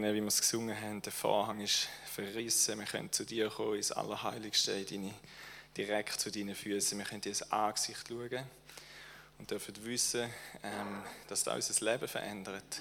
[0.00, 1.02] begegnen, wie wir es gesungen haben.
[1.02, 2.78] Der Vorhang ist verrissen.
[2.78, 5.14] Wir können zu dir kommen, ins Allerheiligste, in deine,
[5.76, 6.96] direkt zu deinen Füßen.
[6.98, 8.44] Wir können dir ins Angesicht schauen
[9.38, 10.30] und dürfen wissen,
[10.62, 12.80] ähm, dass das unser Leben verändert.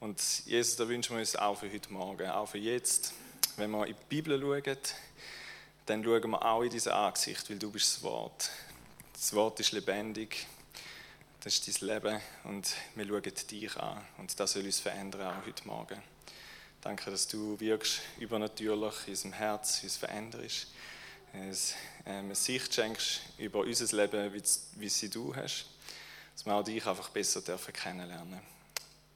[0.00, 3.12] Und Jesus, da wünschen wir uns auch für heute Morgen, auch für jetzt.
[3.56, 4.78] Wenn wir in die Bibel schauen,
[5.86, 8.50] dann schauen wir auch in diese Angesicht, weil du bist das Wort.
[9.12, 10.46] Das Wort ist lebendig,
[11.40, 15.46] das ist dein Leben und wir schauen dich an und das soll uns verändern, auch
[15.46, 16.15] heute Morgen.
[16.86, 20.68] Danke, dass du wirkst übernatürlich in unserem Herz, uns veränderst,
[22.04, 24.32] eine Sicht schenkst über unser Leben,
[24.76, 25.66] wie sie du hast,
[26.32, 28.38] dass wir auch dich einfach besser dürfen kennenlernen.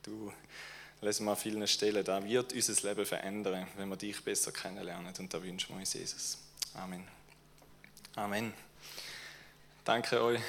[0.02, 0.32] Du
[1.00, 5.14] lesen wir an vielen Stellen, da wird unser Leben verändern, wenn wir dich besser kennenlernen
[5.16, 6.38] und da wünschen wir uns Jesus.
[6.74, 7.06] Amen.
[8.16, 8.52] Amen.
[9.84, 10.40] Danke euch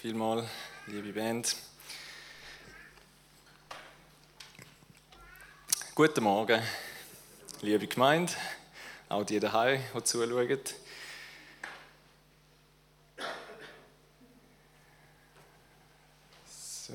[0.00, 0.48] vielmals
[0.86, 1.54] liebe Band.
[6.02, 6.62] Guten Morgen,
[7.60, 8.32] liebe Gemeinde,
[9.10, 10.58] auch die daheim, die zuschauen.
[16.46, 16.94] So.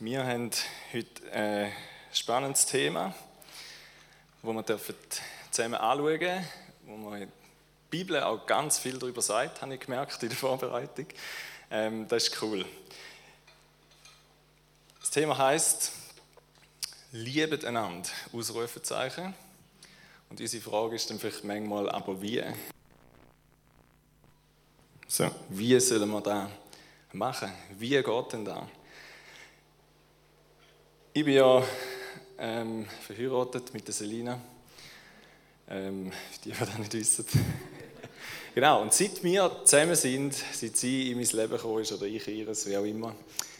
[0.00, 0.50] Wir haben
[0.92, 1.72] heute ein
[2.12, 3.14] spannendes Thema,
[4.42, 4.94] das wir
[5.52, 6.44] zusammen anschauen dürfen,
[6.86, 7.28] wo wir
[7.88, 11.06] Bibel auch ganz viel darüber sagt, habe ich gemerkt in der Vorbereitung.
[11.70, 12.66] Ähm, das ist cool.
[15.00, 15.92] Das Thema heißt
[17.12, 19.34] Liebet einander, Ausrufezeichen.
[20.28, 22.42] Und unsere Frage ist dann vielleicht manchmal, aber wie?
[25.06, 26.50] So, wie sollen wir das
[27.12, 27.50] machen?
[27.78, 28.64] Wie geht denn das?
[31.14, 31.62] Ich bin ja
[32.38, 34.38] ähm, verheiratet mit der Selina.
[35.70, 36.12] Ähm,
[36.44, 37.26] die, die das nicht wissen.
[38.54, 42.26] Genau, und seit wir zusammen sind, seit sie in mein Leben gekommen ist oder ich
[42.26, 43.14] ihres, wie auch immer,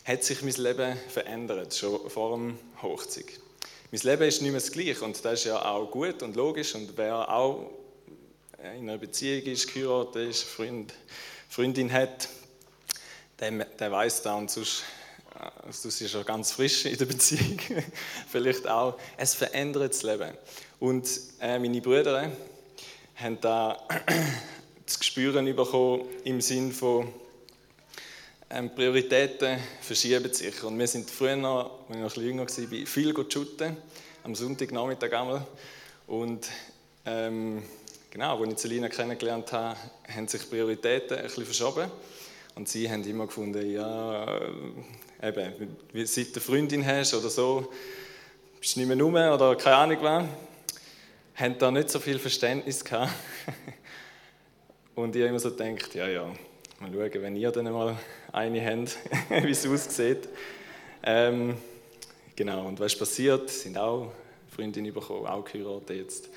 [0.08, 3.26] hat sich mein Leben verändert, schon vor dem Hochzeit.
[3.90, 6.74] Mein Leben ist nicht mehr das gleiche und das ist ja auch gut und logisch
[6.74, 7.70] und wer auch
[8.58, 10.94] in einer Beziehung ist, geheiratet ist, Freund,
[11.50, 12.26] Freundin hat,
[13.38, 14.82] der, der weiß da und sonst,
[15.66, 17.58] also du bist ja ganz frisch in der Beziehung,
[18.30, 20.32] vielleicht auch, es verändert das Leben.
[20.80, 21.06] Und
[21.38, 22.32] äh, meine Brüder
[23.14, 23.86] haben da
[24.86, 27.12] zu spüren bekommen im Sinn von
[28.50, 30.62] ähm, Prioritäten verschieben sich.
[30.62, 33.76] Und wir sind früher, noch, als ich noch jünger war, viel shooten,
[34.24, 35.46] am Sonntagnachmittag einmal.
[36.06, 36.48] Und
[37.04, 37.62] ähm,
[38.10, 39.78] genau, als ich Selina kennengelernt habe,
[40.14, 41.90] haben sich Prioritäten ein bisschen verschoben.
[42.54, 44.24] Und sie haben immer gefunden, ja,
[45.20, 45.76] äh, eben,
[46.06, 47.70] seit du Freundin hast oder so,
[48.58, 50.24] bist du nicht mehr rum oder keine Ahnung was.
[51.36, 53.12] Haben da nicht so viel Verständnis gehabt.
[54.96, 56.32] Und ich habe immer so gedacht, ja, ja,
[56.80, 57.96] mal schauen, wenn ihr dann mal
[58.32, 58.98] eine habt,
[59.44, 60.28] wie es aussieht.
[61.02, 61.56] Ähm,
[62.36, 63.50] genau, und was ist passiert?
[63.50, 64.12] Sie sind auch
[64.54, 66.28] Freundinnen bekommen, auch geheiratet jetzt.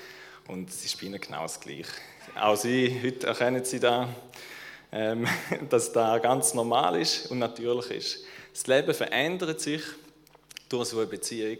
[0.48, 1.92] Und sie spielen genau das Gleiche.
[2.34, 4.08] Auch sie, heute erkennen sie da,
[4.90, 5.26] ähm,
[5.70, 8.24] dass das ganz normal ist und natürlich ist.
[8.52, 9.82] Das Leben verändert sich
[10.68, 11.58] durch so eine Beziehung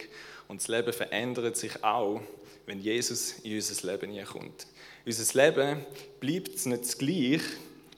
[0.49, 2.21] und das Leben verändert sich auch,
[2.67, 4.67] wenn Jesus in unser Leben kommt.
[5.07, 5.87] Unser Leben
[6.21, 7.43] bleibt nicht gleich,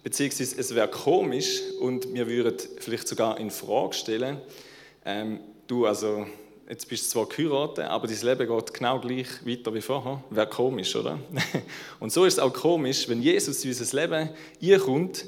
[0.04, 4.40] beziehungsweise es wäre komisch und wir würden vielleicht sogar in Frage stellen,
[5.04, 6.26] ähm, du, also
[6.68, 10.22] jetzt bist du zwar geheiratet, aber dein Leben geht genau gleich weiter wie vorher.
[10.30, 11.18] Wäre komisch, oder?
[12.00, 14.30] Und so ist es auch komisch, wenn Jesus in unser Leben
[14.62, 15.24] einkommt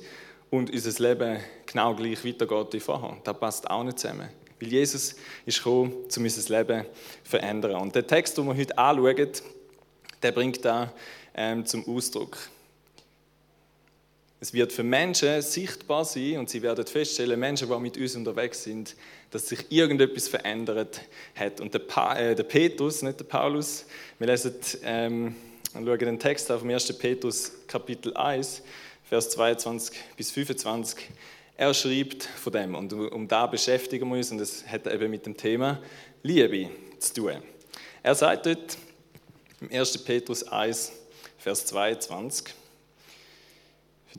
[0.48, 3.16] und unser Leben genau gleich weitergeht wie vorher.
[3.24, 4.28] Das passt auch nicht zusammen.
[4.60, 6.84] Weil Jesus ist gekommen, um unser Leben
[7.24, 7.76] zu verändern.
[7.76, 9.28] Und der Text, den wir heute anschauen,
[10.22, 10.92] der bringt da
[11.34, 12.38] ähm, zum Ausdruck.
[14.38, 18.64] Es wird für Menschen sichtbar sein und sie werden feststellen, Menschen, die mit uns unterwegs
[18.64, 18.94] sind,
[19.30, 21.00] dass sich irgendetwas verändert
[21.34, 21.60] hat.
[21.60, 23.86] Und der, pa äh, der Petrus, nicht der Paulus,
[24.18, 25.36] wir lesen ähm,
[25.72, 26.98] und schauen den Text auf 1.
[26.98, 28.62] Petrus Kapitel 1,
[29.08, 31.08] Vers 22 bis 25.
[31.56, 35.24] Er schreibt von dem und um da beschäftigen wir uns und das hat eben mit
[35.24, 35.80] dem Thema
[36.22, 36.68] Liebe
[36.98, 37.42] zu tun.
[38.02, 38.76] Er sagt dort
[39.62, 39.96] im 1.
[40.04, 40.92] Petrus 1,
[41.38, 42.54] Vers 22.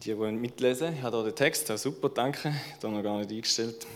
[0.04, 3.18] Die, die mitlesen, ich habe hier den Text, ja, super, danke, ich habe noch gar
[3.18, 3.88] nicht eingestellt.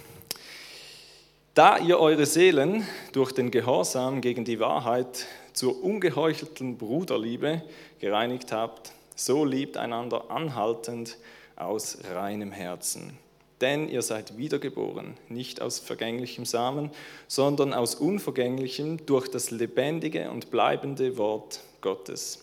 [1.54, 7.62] Da ihr eure Seelen durch den Gehorsam gegen die Wahrheit zur ungeheuchelten Bruderliebe
[8.00, 11.18] gereinigt habt, so liebt einander anhaltend
[11.56, 13.16] aus reinem Herzen.
[13.60, 16.90] Denn ihr seid wiedergeboren, nicht aus vergänglichem Samen,
[17.28, 22.40] sondern aus unvergänglichem durch das lebendige und bleibende Wort Gottes.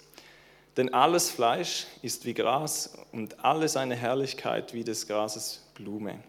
[0.79, 6.21] Denn alles Fleisch ist wie Gras und alle seine Herrlichkeit wie des Grases Blume.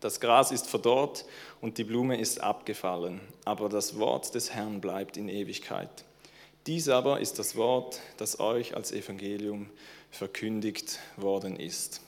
[0.00, 1.26] Das Gras ist verdorrt
[1.60, 5.90] und die Blume ist abgefallen, aber das Wort des Herrn bleibt in Ewigkeit.
[6.66, 9.68] Dies aber ist das Wort, das euch als Evangelium
[10.10, 12.00] verkündigt worden ist.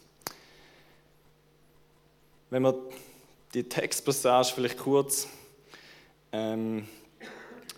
[2.49, 2.75] Wenn wir
[3.53, 5.29] die Textpassage vielleicht kurz
[6.33, 6.89] ähm,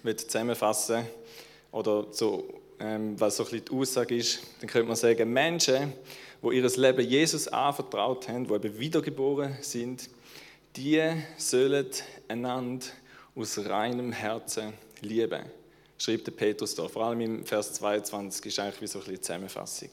[0.05, 1.05] zusammenfassen
[1.73, 5.93] oder so, was so ein bisschen die Aussage ist, dann könnte man sagen, Menschen,
[6.43, 10.09] die ihr Leben Jesus anvertraut haben, die eben wiedergeboren sind,
[10.77, 11.03] die
[11.39, 11.87] sollen
[12.29, 12.87] einander
[13.35, 15.45] aus reinem Herzen lieben.
[15.99, 16.89] Schreibt der Petrus da.
[16.89, 19.91] Vor allem im Vers 22 ist eigentlich wie so ein bisschen Zusammenfassung.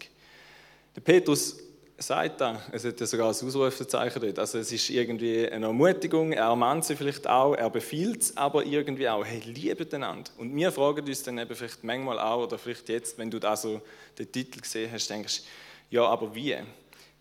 [0.96, 1.58] Der Petrus
[2.04, 6.32] sagt da, es hat ja sogar ein Ausrufezeichen dort, also es ist irgendwie eine Ermutigung,
[6.34, 10.30] er ermahnt sie vielleicht auch, er befiehlt es aber irgendwie auch, hey, liebet einander.
[10.38, 13.56] Und wir fragen uns dann eben vielleicht manchmal auch, oder vielleicht jetzt, wenn du da
[13.56, 13.82] so
[14.18, 15.42] den Titel gesehen hast, denkst
[15.90, 16.58] ja, aber wie?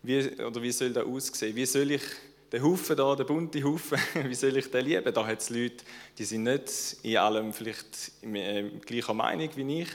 [0.01, 1.55] wie oder wie soll das aussehen?
[1.55, 2.03] Wie soll ich
[2.51, 5.13] den Haufen da, den bunten Haufen, wie soll ich den lieben?
[5.13, 5.83] Da hat es Leute,
[6.17, 9.89] die sind nicht in allem vielleicht äh, gleicher Meinung wie ich.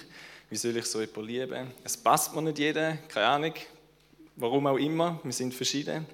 [0.51, 1.67] Wie soll ich so jemanden lieben?
[1.85, 3.53] Es passt mir nicht jeder, keine Ahnung,
[4.39, 6.07] warum auch immer, wir sind verschieden.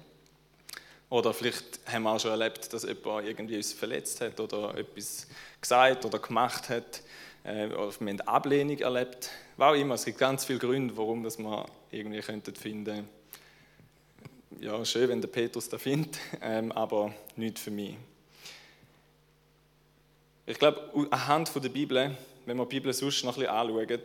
[1.09, 5.27] Oder vielleicht haben wir auch schon erlebt, dass jemand irgendwie uns verletzt hat oder etwas
[5.61, 7.01] gesagt oder gemacht hat.
[7.43, 9.29] Äh, oder wir haben Ablehnung erlebt.
[9.57, 13.07] Was auch immer, es gibt ganz viele Gründe, warum das man irgendwie könnten finden
[14.61, 17.95] ja, schön, wenn der Petrus das findet, ähm, aber nicht für mich.
[20.45, 24.01] Ich glaube, anhand der Bibel, wenn wir die Bibel sonst noch ein bisschen anschauen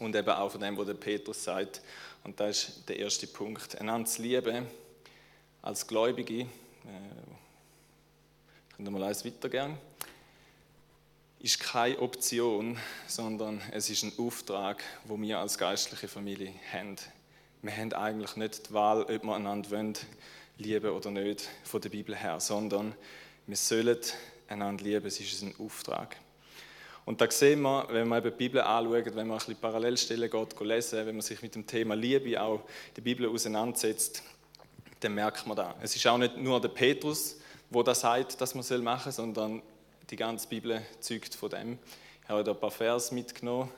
[0.00, 1.80] und eben auch von dem, was der Petrus sagt,
[2.28, 3.80] und das ist der erste Punkt.
[3.80, 4.66] Einander zu lieben
[5.62, 6.46] als Gläubige, äh,
[8.76, 9.78] können mal eins weitergehen,
[11.38, 16.96] ist keine Option, sondern es ist ein Auftrag, wo wir als geistliche Familie haben.
[17.62, 19.94] Wir haben eigentlich nicht die Wahl, ob wir einander wollen,
[20.58, 22.94] lieben oder nicht, von der Bibel her, sondern
[23.46, 24.00] wir sollen
[24.48, 26.14] einander lieben, es ist ein Auftrag.
[27.08, 30.60] Und da sehen wir, wenn man die Bibel anschaut, wenn man ein bisschen Parallelstellen geht,
[30.60, 32.60] lesen, wenn man sich mit dem Thema Liebe auch
[32.94, 34.22] die Bibel auseinandersetzt,
[35.00, 35.74] dann merkt man da.
[35.80, 37.38] Es ist auch nicht nur der Petrus,
[37.70, 39.62] wo das sagt, dass man soll machen, sondern
[40.10, 41.78] die ganze Bibel zeugt von dem.
[42.24, 43.70] Ich habe da ein paar Vers mitgenommen.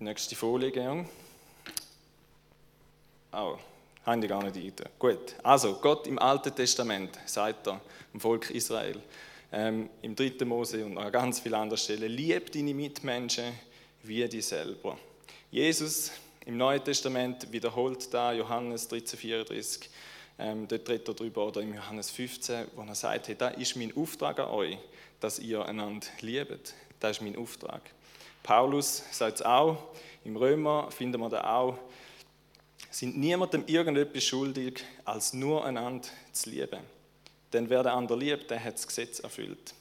[0.00, 1.06] Nächste Folie, Georg.
[3.30, 3.58] Oh,
[4.04, 4.88] haben die gar nicht rein.
[4.98, 7.80] Gut, also Gott im Alten Testament sagt er
[8.12, 9.00] dem Volk Israel,
[9.52, 13.52] ähm, im dritten Mose und an ganz vielen anderen Stellen, lieb deine Mitmenschen
[14.02, 14.98] wie dich selber.
[15.50, 16.12] Jesus
[16.46, 19.88] im Neuen Testament wiederholt da Johannes 13,34,
[20.38, 23.76] ähm, dort redet er drüber, oder im Johannes 15, wo er sagt, hey, das ist
[23.76, 24.78] mein Auftrag an euch,
[25.20, 26.74] dass ihr einander liebt.
[26.98, 27.82] Das ist mein Auftrag.
[28.42, 29.76] Paulus sagt es auch,
[30.24, 31.78] im Römer finden wir da auch,
[32.90, 36.80] sind niemandem irgendetwas schuldig, als nur einander zu lieben.
[37.52, 39.74] Denn wer den anderen liebt, der hat das Gesetz erfüllt.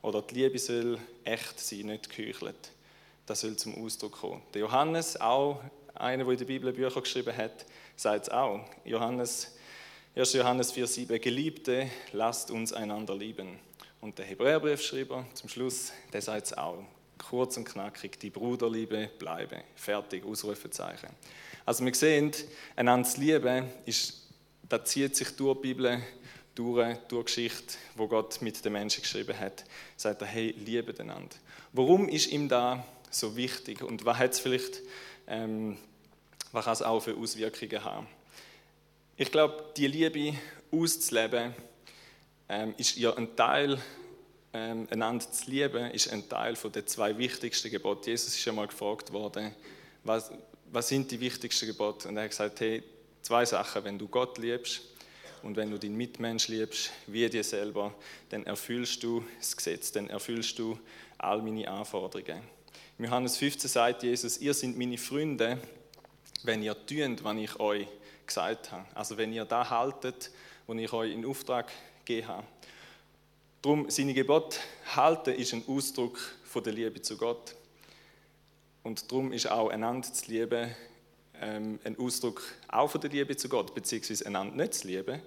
[0.00, 2.72] Oder die Liebe soll echt sein, nicht geheuchelt.
[3.26, 4.42] Das soll zum Ausdruck kommen.
[4.52, 5.62] Der Johannes, auch
[5.94, 7.64] einer, der in der Bibel Bücher geschrieben hat,
[7.96, 8.60] sagt es auch.
[8.84, 9.52] Johannes,
[10.16, 10.32] 1.
[10.32, 13.58] Johannes 4,7 Geliebte, lasst uns einander lieben.
[14.00, 16.82] Und der Hebräerbriefschreiber zum Schluss, der sagt es auch.
[17.16, 19.62] Kurz und knackig, die Bruderliebe bleibe.
[19.76, 21.10] Fertig, Ausrufezeichen.
[21.64, 22.32] Also wir sehen,
[22.74, 24.28] einander zu lieben, ist,
[24.68, 26.02] das zieht sich durch die Bibel
[26.54, 29.64] durch, durch die Geschichte, wo Gott mit den Menschen geschrieben hat,
[29.96, 31.34] sagt er, hey, liebe einander.
[31.72, 34.80] Warum ist ihm da so wichtig und was hat es vielleicht,
[35.26, 35.78] ähm,
[36.52, 38.06] was kann es auch für Auswirkungen haben?
[39.16, 40.36] Ich glaube, die Liebe
[40.70, 41.54] auszuleben,
[42.48, 43.78] ähm, ist ja ein Teil,
[44.52, 48.10] ähm, einander zu lieben, ist ein Teil von den zwei wichtigsten Geboten.
[48.10, 49.54] Jesus ist ja mal gefragt worden,
[50.04, 50.30] was,
[50.70, 52.08] was sind die wichtigsten Gebote?
[52.08, 52.82] Und er hat gesagt, hey,
[53.22, 54.82] zwei Sachen, wenn du Gott liebst,
[55.42, 57.94] und wenn du deinen Mitmensch liebst, wie dir selber,
[58.28, 60.78] dann erfüllst du das Gesetz, dann erfüllst du
[61.18, 62.42] all meine Anforderungen.
[62.98, 65.58] Im Johannes 15 sagt Jesus, ihr seid meine Freunde,
[66.44, 67.86] wenn ihr tut, was ich euch
[68.26, 68.86] gesagt habe.
[68.94, 70.30] Also wenn ihr da haltet,
[70.66, 71.70] was ich euch in Auftrag
[72.04, 72.46] gegeben habe.
[73.60, 74.58] Darum, seine Gebote
[74.94, 77.54] halten ist ein Ausdruck von der Liebe zu Gott.
[78.82, 80.74] Und darum ist auch einander zu lieben
[81.42, 85.20] ähm, ein Ausdruck auch von der Liebe zu Gott, beziehungsweise einander nicht zu lieben,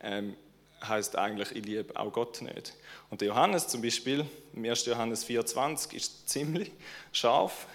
[0.00, 0.36] ähm,
[0.82, 2.74] heißt eigentlich, ich liebe auch Gott nicht.
[3.08, 4.86] Und der Johannes zum Beispiel, im 1.
[4.86, 6.72] Johannes 4,20 ist ziemlich
[7.12, 7.66] scharf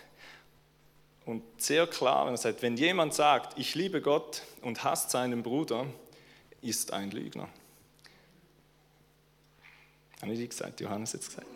[1.26, 5.44] und sehr klar, wenn er sagt, wenn jemand sagt, ich liebe Gott und hasst seinen
[5.44, 5.86] Bruder,
[6.62, 7.50] ist ein Lügner.
[10.22, 11.48] Habe ich gesagt, Johannes es gesagt.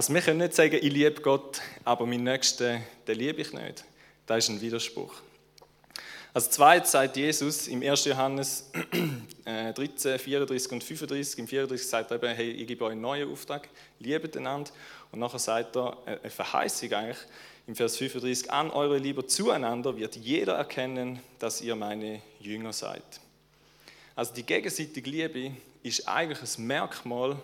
[0.00, 3.84] Also wir können nicht sagen, ich liebe Gott, aber meinen Nächsten, den liebe ich nicht.
[4.24, 5.12] Das ist ein Widerspruch.
[6.32, 8.06] Als zweites sagt Jesus im 1.
[8.06, 8.70] Johannes
[9.44, 13.30] 13, 34 und 35, im 34 sagt er eben, hey, ich gebe euch einen neuen
[13.30, 14.70] Auftrag, liebet einander.
[15.12, 17.18] Und nachher sagt er, eine Verheißung eigentlich,
[17.66, 23.02] im Vers 35, an eure Liebe zueinander wird jeder erkennen, dass ihr meine Jünger seid.
[24.16, 25.52] Also die gegenseitige Liebe
[25.82, 27.36] ist eigentlich ein Merkmal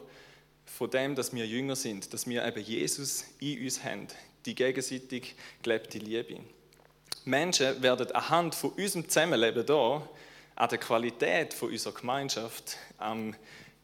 [0.66, 4.08] von dem, dass wir Jünger sind, dass wir eben Jesus in uns haben,
[4.44, 6.40] die gegenseitig gelebte Liebe.
[7.25, 10.08] Menschen werden anhand von unserem Zusammenleben hier
[10.54, 13.35] an der Qualität von unserer Gemeinschaft, am,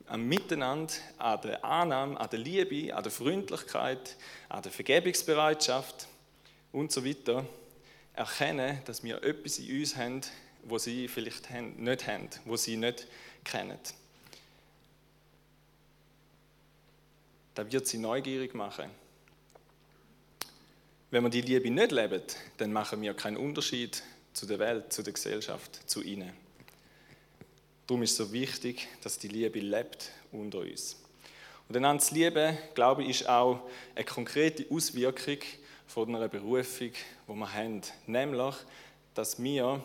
[0.06, 4.16] am Miteinander, an der Annahme, an der Liebe, an der Freundlichkeit,
[4.48, 6.06] an der Vergebungsbereitschaft
[6.72, 7.46] und so weiter
[8.14, 10.20] erkennen, dass wir etwas in uns haben,
[10.64, 13.06] wo sie vielleicht nicht haben, wo sie nicht
[13.44, 13.78] kennen.
[17.54, 18.90] Das wird sie neugierig machen
[21.12, 22.22] wenn wir die Liebe nicht leben,
[22.56, 26.32] dann machen wir keinen Unterschied zu der Welt, zu der Gesellschaft, zu ihnen.
[27.86, 30.96] Darum ist es so wichtig, dass die Liebe lebt unter uns.
[31.68, 33.60] Und einander zu lieben, glaube ich, ist auch
[33.94, 35.36] eine konkrete Auswirkung
[35.86, 36.92] von einer Berufung,
[37.28, 37.82] die wir haben.
[38.06, 38.54] Nämlich,
[39.14, 39.82] dass wir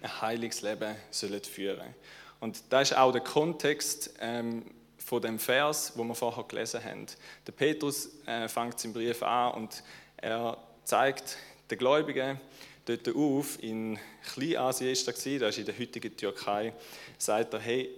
[0.00, 1.94] ein heiliges Leben führen sollen.
[2.40, 4.62] Und das ist auch der Kontext ähm,
[5.06, 7.06] von dem Vers, wo wir vorher gelesen haben.
[7.46, 9.84] Der Petrus äh, fängt im Brief an und
[10.16, 11.36] er zeigt
[11.70, 12.40] den Gläubigen
[12.86, 14.00] dort auf, in
[14.34, 16.72] Kleinasien ist das, das ist in der heutigen Türkei,
[17.18, 17.88] sagt er, hey,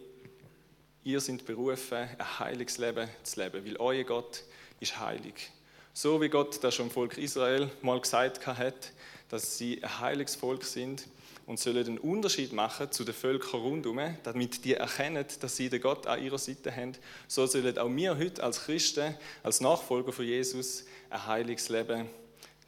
[1.03, 4.45] ihr seid berufen, ein heiliges Leben zu leben, weil euer Gott
[4.79, 5.51] ist heilig.
[5.95, 8.93] So wie Gott das schon im Volk Israel mal gesagt hat,
[9.31, 11.07] dass sie ein heiliges Volk sind
[11.49, 15.81] und sollen einen Unterschied machen zu den Völkern rundherum, damit die erkennen, dass sie den
[15.81, 16.93] Gott an ihrer Seite haben.
[17.27, 22.07] So sollen auch wir heute als Christen, als Nachfolger von Jesus, ein heiliges Leben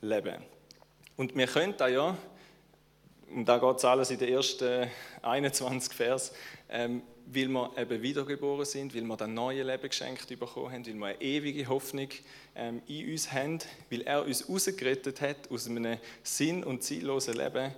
[0.00, 0.36] leben.
[1.18, 2.16] Und wir können da ja,
[3.34, 6.32] und da geht es alles in den ersten 21 Vers,
[6.70, 10.94] ähm, weil wir eben wiedergeboren sind, weil wir das neue Leben geschenkt bekommen haben, weil
[10.94, 12.08] wir eine ewige Hoffnung
[12.56, 13.58] ähm, in uns haben,
[13.90, 17.72] weil er uns rausgerettet hat aus einem sinn- und ziellosen Leben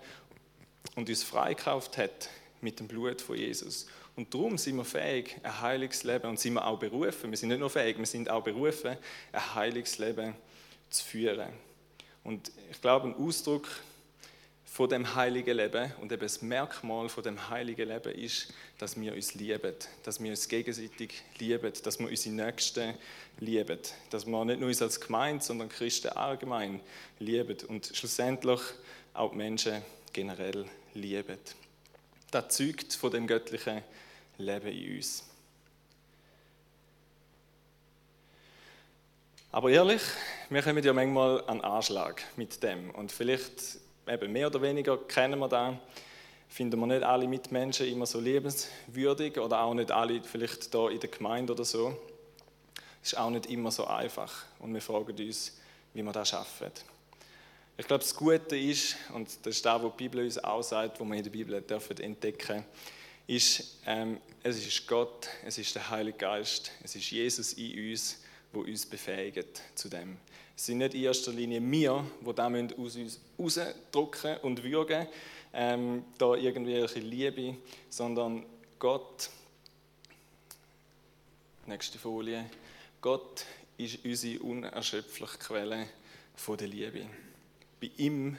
[0.96, 2.28] und uns freikauft hat
[2.60, 3.86] mit dem Blut von Jesus.
[4.14, 7.48] Und darum sind wir fähig, ein heiliges Leben, und sind wir auch berufen, wir sind
[7.48, 8.96] nicht nur fähig, wir sind auch berufen,
[9.32, 10.34] ein heiliges Leben
[10.90, 11.48] zu führen.
[12.22, 13.68] Und ich glaube, ein Ausdruck
[14.72, 19.12] von dem heiligen Leben und eben das Merkmal von dem heiligen Leben ist, dass wir
[19.12, 22.94] uns lieben, dass wir uns gegenseitig lieben, dass wir unsere Nächsten
[23.38, 26.80] lieben, dass wir nicht nur uns als Gemeinde, sondern Christen allgemein
[27.18, 28.60] lieben und schlussendlich
[29.12, 31.38] auch die Menschen generell lieben.
[32.30, 33.82] Das zeugt von dem göttlichen
[34.38, 35.24] Leben in uns.
[39.50, 40.00] Aber ehrlich,
[40.48, 42.90] wir kommen ja manchmal an Anschlag mit dem.
[42.90, 43.78] Und vielleicht
[44.08, 45.74] eben mehr oder weniger kennen wir das,
[46.48, 51.00] finden wir nicht alle Mitmenschen immer so lebenswürdig oder auch nicht alle vielleicht da in
[51.00, 51.96] der Gemeinde oder so.
[53.02, 54.44] Es ist auch nicht immer so einfach.
[54.58, 55.58] Und wir fragen uns,
[55.92, 56.70] wie wir das schaffen.
[57.78, 61.00] Ich glaube, das Gute ist, und das ist das, was die Bibel uns auch sagt,
[61.00, 62.64] was wir in der Bibel dürfen entdecken
[63.26, 68.20] ist, ähm, es ist Gott, es ist der Heilige Geist, es ist Jesus in uns,
[68.52, 70.18] wo uns befähigen zu dem.
[70.54, 75.06] Es sind nicht in erster Linie wir, die das aus uns rausdrücken und würgen,
[75.54, 77.56] ähm, da irgendwelche Liebe,
[77.88, 78.44] sondern
[78.78, 79.30] Gott,
[81.66, 82.44] nächste Folie,
[83.00, 83.46] Gott
[83.78, 85.88] ist unsere unerschöpfliche Quelle
[86.34, 87.06] von der Liebe.
[87.82, 88.36] Bei ihm,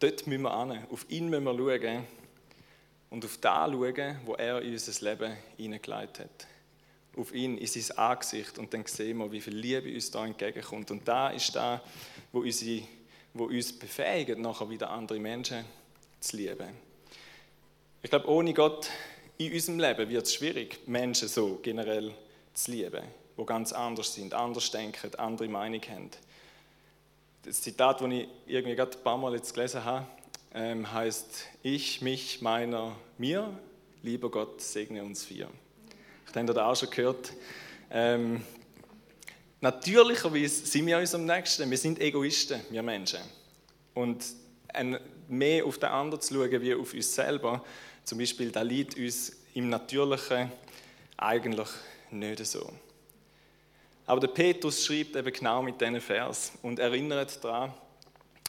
[0.00, 2.06] dort müssen wir hin, auf ihn müssen wir schauen
[3.08, 6.46] und auf das schauen, wo er in unser Leben hineingelegt hat
[7.16, 10.90] auf ihn, in sein Angesicht und dann sehen wir, wie viel Liebe uns da entgegenkommt.
[10.90, 11.82] Und da ist da,
[12.32, 12.44] wo,
[13.34, 15.64] wo uns befähigt, nachher wieder andere Menschen
[16.20, 16.68] zu lieben.
[18.02, 18.90] Ich glaube, ohne Gott
[19.38, 22.12] in unserem Leben wird es schwierig, Menschen so generell
[22.52, 23.04] zu lieben,
[23.36, 26.10] wo ganz anders sind, anders denken, andere Meinung haben.
[27.46, 30.06] Das Zitat, das ich irgendwie gerade ein paar Mal jetzt gelesen habe,
[30.52, 33.58] ähm, heißt: Ich, mich, meiner, mir,
[34.02, 35.48] lieber Gott, segne uns vier
[36.36, 37.32] habt ihr das auch schon gehört.
[37.90, 38.42] Ähm,
[39.60, 41.70] natürlicherweise sind wir uns am nächsten.
[41.70, 43.20] Wir sind Egoisten, wir Menschen.
[43.94, 44.24] Und
[44.68, 44.98] ein,
[45.28, 47.64] mehr auf den anderen zu schauen, wie auf uns selber,
[48.04, 50.52] zum Beispiel, da liegt uns im Natürlichen
[51.16, 51.68] eigentlich
[52.10, 52.70] nicht so.
[54.06, 57.74] Aber der Petrus schreibt eben genau mit diesen Vers und erinnert daran,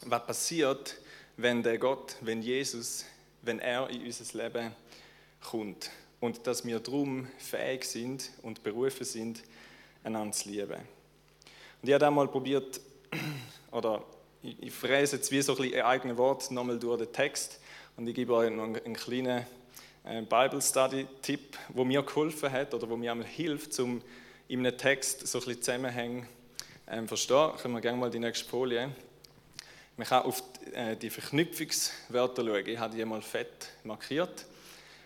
[0.05, 0.95] was passiert,
[1.35, 3.05] wenn der Gott, wenn Jesus,
[3.41, 4.75] wenn er in unser Leben
[5.41, 9.41] kommt und dass wir darum fähig sind und berufen sind,
[10.03, 10.79] einander zu lieben.
[11.81, 12.79] Und ich habe einmal probiert,
[13.71, 14.03] oder
[14.43, 17.59] ich, fräse jetzt wie so ein bisschen eigene Wort nochmal durch den Text
[17.95, 19.45] und ich gebe euch noch einen, einen kleinen
[20.03, 24.03] äh, Bible Study Tipp, wo mir geholfen hat oder wo mir einmal hilft, um
[24.47, 26.27] in einem Text so ein bisschen Zusammenhänge
[26.87, 27.51] ähm, verstehen.
[27.57, 28.89] Können wir gerne mal die nächste Folie.
[29.97, 32.67] Man kann auf äh, die Verknüpfungswörter schauen.
[32.67, 34.45] Ich habe die mal fett markiert.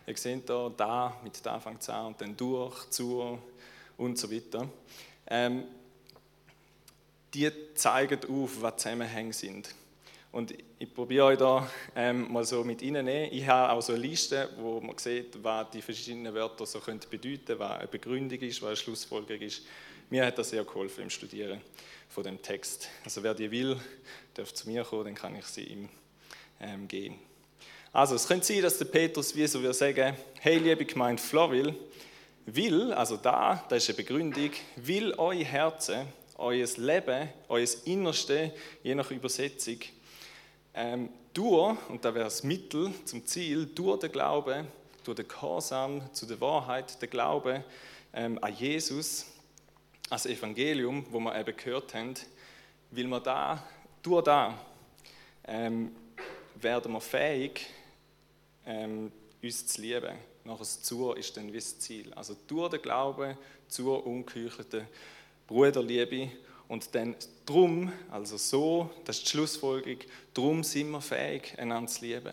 [0.05, 3.39] Ihr seht hier, da mit da fängt es an und dann durch, zu
[3.97, 4.67] und so weiter.
[5.27, 5.63] Ähm,
[7.33, 9.73] die zeigen auf, was Zusammenhänge sind.
[10.31, 13.33] Und ich probiere euch da ähm, mal so mit reinzunehmen.
[13.33, 17.01] Ich habe auch so eine Liste, wo man sieht, was die verschiedenen Wörter so können
[17.09, 19.63] bedeuten was eine Begründung ist, was eine Schlussfolgerung ist.
[20.09, 21.59] Mir hat das sehr geholfen im Studieren
[22.07, 22.87] von dem Text.
[23.03, 23.77] Also wer die will,
[24.33, 25.89] darf zu mir kommen, dann kann ich sie ihm
[26.61, 27.19] ähm, geben.
[27.91, 31.75] Also es könnte sein, dass der Petrus wie so will sagen, hey liebe Gemeinde Florville,
[32.45, 36.07] will, also da, das ist eine Begründung, will euer Herzen,
[36.37, 39.79] euer Leben, euer Innerste, je nach Übersetzung,
[40.73, 44.67] ähm, durch, und da wäre das Mittel zum Ziel, durch den Glauben,
[45.03, 47.63] durch den Gehorsam zu der Wahrheit, der Glaube
[48.13, 49.25] ähm, an Jesus,
[50.09, 52.13] als Evangelium, wo wir eben gehört haben,
[52.91, 53.63] will wir da,
[54.01, 54.57] durch da,
[55.45, 55.95] ähm,
[56.55, 57.67] werden wir fähig,
[58.65, 59.11] ähm,
[59.41, 60.15] uns zu lieben.
[60.43, 62.13] Nachher Zur ist dann wie das Ziel.
[62.13, 63.37] Also durch den Glauben
[63.67, 64.87] zur ungeheuchelten
[65.47, 66.31] Bruderliebe
[66.71, 69.99] und dann drum, also so, das ist die Schlussfolgerung,
[70.33, 72.31] drum sind wir fähig, einander zu lieben.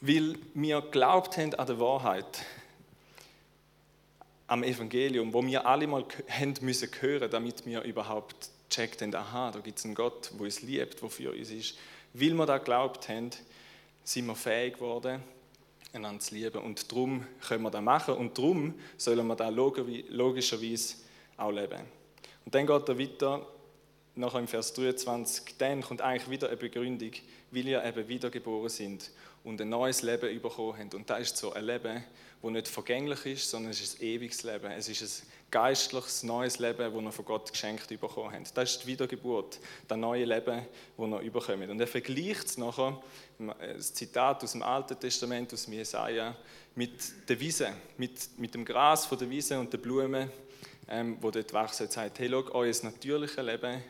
[0.00, 2.46] Weil wir glaubt haben an der Wahrheit,
[4.46, 9.50] am Evangelium, wo wir alle mal haben müssen hören, damit wir überhaupt checkt haben, aha,
[9.50, 11.76] da gibt es einen Gott, der uns liebt, der für uns ist.
[12.14, 13.28] Weil wir da glaubt haben,
[14.02, 15.22] sind wir fähig geworden,
[15.92, 16.62] einander zu lieben.
[16.62, 20.94] Und darum können wir das machen und darum sollen wir das logischerweise
[21.36, 21.99] auch leben.
[22.44, 23.46] Und dann geht er weiter,
[24.14, 27.12] nachher im Vers 23, dann kommt eigentlich wieder eine Begründung,
[27.50, 29.10] weil ihr eben wiedergeboren sind
[29.44, 30.94] und ein neues Leben bekommen habt.
[30.94, 32.04] Und das ist so ein Leben,
[32.42, 34.70] das nicht vergänglich ist, sondern es ist ein ewiges Leben.
[34.70, 38.56] Es ist ein geistliches, neues Leben, das ihr von Gott geschenkt bekommen habt.
[38.56, 41.68] Das ist die Wiedergeburt, das neue Leben, das ihr bekommt.
[41.68, 43.00] Und er vergleicht es nachher,
[43.58, 46.36] das Zitat aus dem Alten Testament, aus Jesaja,
[46.74, 50.30] mit der Wiese, mit, mit dem Gras von der Wiese und den Blumen
[50.90, 53.82] ähm, wo dort wachsen, sagt, hey, schau, euer natürliches Leben,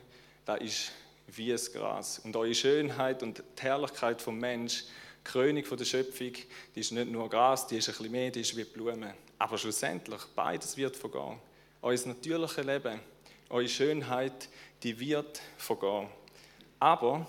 [0.44, 0.92] das ist
[1.28, 2.20] wie ein Gras.
[2.20, 6.32] Und eure Schönheit und die Herrlichkeit vom Mensch, die Krönung der Schöpfung,
[6.74, 9.14] die ist nicht nur Gras, die ist ein bisschen mehr, die ist wie Blumen.
[9.38, 11.38] Aber schlussendlich, beides wird vergehen.
[11.82, 13.00] Euer natürliches Leben,
[13.48, 14.48] eure Schönheit,
[14.82, 16.08] die wird vergehen.
[16.78, 17.26] Aber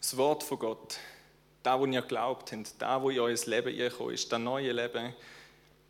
[0.00, 0.98] das Wort von Gott,
[1.62, 5.14] da, wo ihr glaubt habt, da, wo in euer Leben gekommen ist, das neue Leben,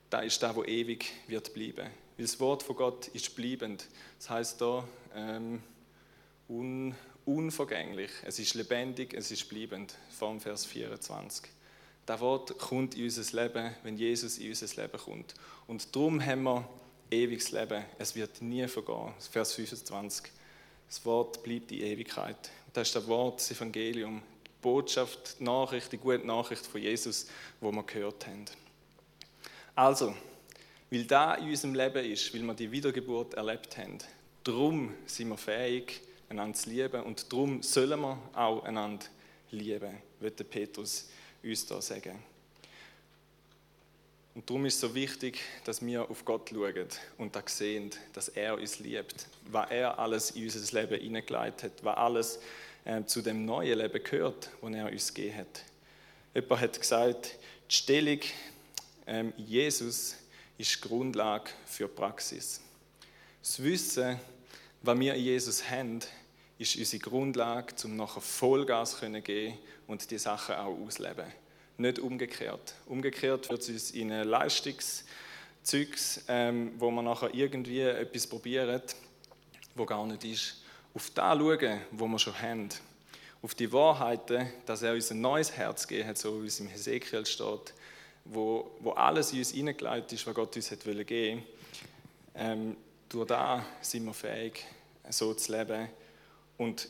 [0.09, 1.91] da ist da, wo ewig wird bleiben.
[2.21, 3.87] Weil das Wort von Gott ist bleibend.
[4.19, 5.63] Das heißt da ähm,
[6.51, 8.11] un, unvergänglich.
[8.27, 9.95] Es ist lebendig, es ist bleibend.
[10.11, 11.51] Vom Vers 24.
[12.05, 15.33] Das Wort kommt in unser Leben, wenn Jesus in unser Leben kommt.
[15.67, 16.69] Und darum haben wir
[17.11, 17.87] ewiges Leben.
[17.99, 19.15] Es wird nie vergehen.
[19.19, 20.31] Vers 25.
[20.89, 22.51] Das Wort bleibt in Ewigkeit.
[22.75, 27.29] Das ist das Wort, das Evangelium, die Botschaft, die Nachricht, die gute Nachricht von Jesus,
[27.63, 28.45] wo wir gehört haben.
[29.75, 30.15] Also,
[30.91, 33.99] weil da in unserem Leben ist, weil wir die Wiedergeburt erlebt haben.
[34.43, 39.07] Darum sind wir fähig, einander zu lieben und darum sollen wir auch einander
[39.51, 41.09] lieben, wird Petrus
[41.43, 42.23] uns da sagen.
[44.35, 46.87] Und darum ist es so wichtig, dass wir auf Gott schauen
[47.19, 51.85] und da sehen, dass er uns liebt, was er alles in unser Leben hineingeleitet hat,
[51.85, 52.39] was alles
[52.85, 55.65] äh, zu dem neuen Leben gehört, das er uns gegeben hat.
[56.35, 57.37] Jemand hat gesagt,
[57.69, 58.21] die Stellung
[59.07, 60.17] ähm, Jesus
[60.61, 62.61] ist die Grundlage für die Praxis.
[63.41, 64.21] Das Wissen,
[64.83, 66.01] was wir in Jesus haben,
[66.59, 71.33] ist unsere Grundlage, um nachher Vollgas zu geben und die Sachen auch ausleben.
[71.79, 72.75] Nicht umgekehrt.
[72.85, 78.83] Umgekehrt wird es uns in Leistungszeugs, ähm, wo man nachher irgendwie etwas probieren,
[79.75, 80.61] wo gar nicht ist.
[80.93, 82.69] Auf das schauen, wo wir schon haben.
[83.41, 86.69] Auf die Wahrheiten, dass er uns ein neues Herz gegeben hat, so wie es im
[86.69, 87.73] Hesekiel steht,
[88.33, 91.43] wo, wo alles in uns hineingeleitet ist, was Gott uns hat geben wollte.
[92.35, 92.77] Ähm,
[93.09, 94.65] durch das sind wir fähig,
[95.11, 95.89] so zu leben
[96.57, 96.89] und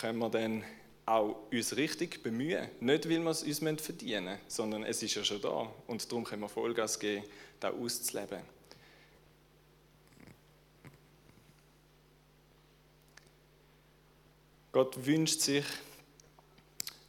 [0.00, 0.64] können wir dann
[1.06, 2.68] auch uns richtig bemühen.
[2.80, 6.24] Nicht, weil wir es uns verdienen müssen, sondern es ist ja schon da und darum
[6.24, 7.24] können wir Vollgas geben,
[7.60, 8.40] da auszuleben.
[14.72, 15.64] Gott wünscht sich,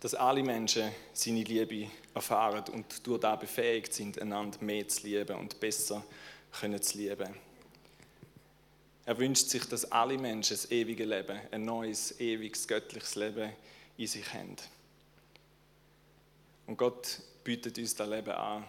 [0.05, 5.35] dass alle Menschen seine Liebe erfahren und durch das befähigt sind, einander mehr zu lieben
[5.35, 6.05] und besser
[6.51, 7.33] können zu lieben.
[9.03, 13.51] Er wünscht sich, dass alle Menschen das ewige Leben, ein neues, ewiges, göttliches Leben
[13.97, 14.55] in sich haben.
[16.67, 18.63] Und Gott bietet uns das Leben an.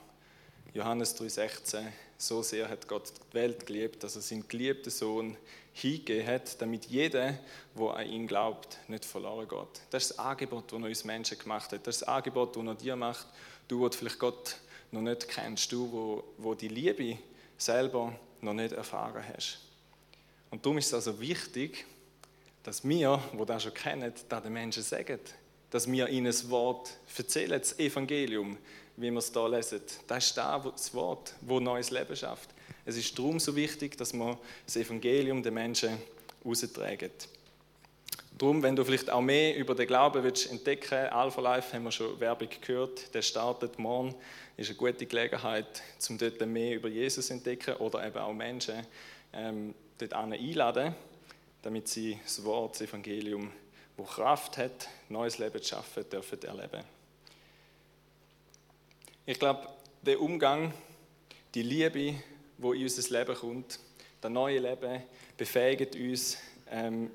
[0.75, 1.83] Johannes 3,16
[2.19, 5.37] So sehr hat Gott die Welt geliebt, dass er seinen geliebten Sohn
[5.73, 7.39] hingegeben hat, damit jeder,
[7.79, 9.81] der an ihn glaubt, nicht verloren geht.
[9.91, 11.87] Das ist das Angebot, das er uns Menschen gemacht hat.
[11.87, 13.27] Das ist das Angebot, das er dir macht.
[13.69, 14.57] Du, wo vielleicht Gott
[14.91, 17.19] noch nicht kennst, du, wo, wo die Liebe
[17.59, 19.59] selber noch nicht erfahren hast.
[20.51, 21.85] Und darum ist es also wichtig,
[22.63, 25.21] dass wir, wo das schon kennen, das den Menschen sagen.
[25.71, 28.57] Dass wir ihnen das Wort erzählen, das Evangelium,
[28.97, 29.81] wie wir es hier lesen.
[30.07, 32.51] Das ist das Wort, das neues Leben schafft.
[32.85, 35.99] Es ist darum so wichtig, dass wir das Evangelium den Menschen
[36.45, 37.11] austragen.
[38.39, 41.91] Darum, wenn du vielleicht auch mehr über den Glauben willst entdecken Alpha Life haben wir
[41.91, 44.15] schon Werbung gehört, der startet morgen,
[44.59, 48.87] ist eine gute Gelegenheit, um dort mehr über Jesus zu entdecken oder eben auch Menschen
[49.33, 50.95] ähm, dort einladen,
[51.63, 53.51] damit sie das Wort, das Evangelium,
[53.97, 56.96] das Kraft hat, neues Leben zu schaffen, dürfen erleben.
[59.29, 59.67] Ich glaube,
[60.03, 60.73] der Umgang,
[61.53, 62.21] die Liebe, die
[62.59, 63.81] in unser Leben kommt,
[64.21, 65.03] das neue Leben,
[65.37, 66.39] befähigt uns,
[66.71, 67.11] ähm,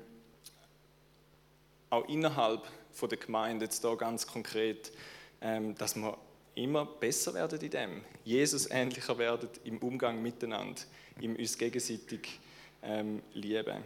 [1.88, 2.68] auch innerhalb
[3.00, 4.92] der Gemeinde, jetzt hier ganz konkret,
[5.40, 6.18] ähm, dass wir
[6.54, 10.82] immer besser werden in dem, Jesus ähnlicher werden im Umgang miteinander,
[11.18, 12.40] im uns gegenseitig
[12.82, 13.84] ähm, lieben.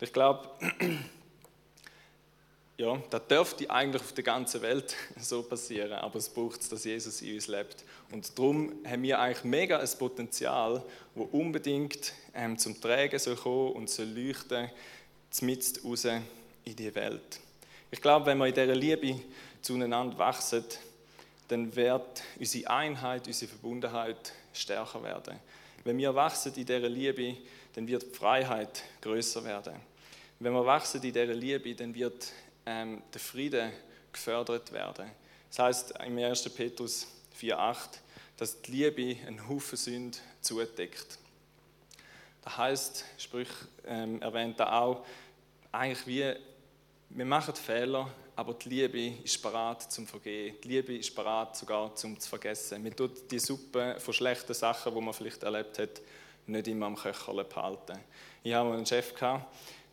[0.00, 0.48] Ich glaube,
[2.76, 7.22] ja, das dürfte eigentlich auf der ganzen Welt so passieren, aber es braucht dass Jesus
[7.22, 7.84] in uns lebt.
[8.10, 10.82] Und darum haben wir eigentlich mega ein Potenzial,
[11.14, 14.70] wo unbedingt ähm, zum Tragen soll kommen und soll leuchten,
[15.30, 17.40] zumindest raus in die Welt.
[17.90, 19.20] Ich glaube, wenn wir in dieser Liebe
[19.62, 20.64] zueinander wachsen,
[21.48, 25.38] dann wird unsere Einheit, unsere Verbundenheit stärker werden.
[25.84, 27.36] Wenn wir wachsen in dieser Liebe,
[27.74, 29.74] dann wird die Freiheit größer werden.
[30.40, 32.32] Wenn wir wachsen in dieser Liebe, dann wird
[32.66, 33.72] ähm, der Friede
[34.12, 35.10] gefördert werden.
[35.48, 36.48] Das heißt im 1.
[36.50, 37.06] Petrus
[37.40, 37.76] 4,8,
[38.36, 41.18] dass die Liebe einen Haufen Sünd zudeckt.
[42.42, 43.48] Das heißt, sprich
[43.86, 45.04] ähm, erwähnt da auch,
[45.72, 46.34] eigentlich wie
[47.10, 50.56] wir machen Fehler, aber die Liebe ist parat zum Vergehen.
[50.62, 52.82] Die Liebe ist parat sogar zum zu vergessen.
[52.82, 56.00] Man tut die Suppe von schlechten Sachen, die man vielleicht erlebt hat,
[56.46, 57.98] nicht immer am Köcherle behalten.
[58.42, 59.14] Ich habe einen Chef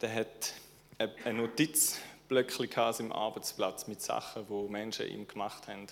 [0.01, 0.53] der hat
[0.97, 5.87] ein Notizblöckchen an seinem Arbeitsplatz mit Sachen, die Menschen ihm gemacht haben.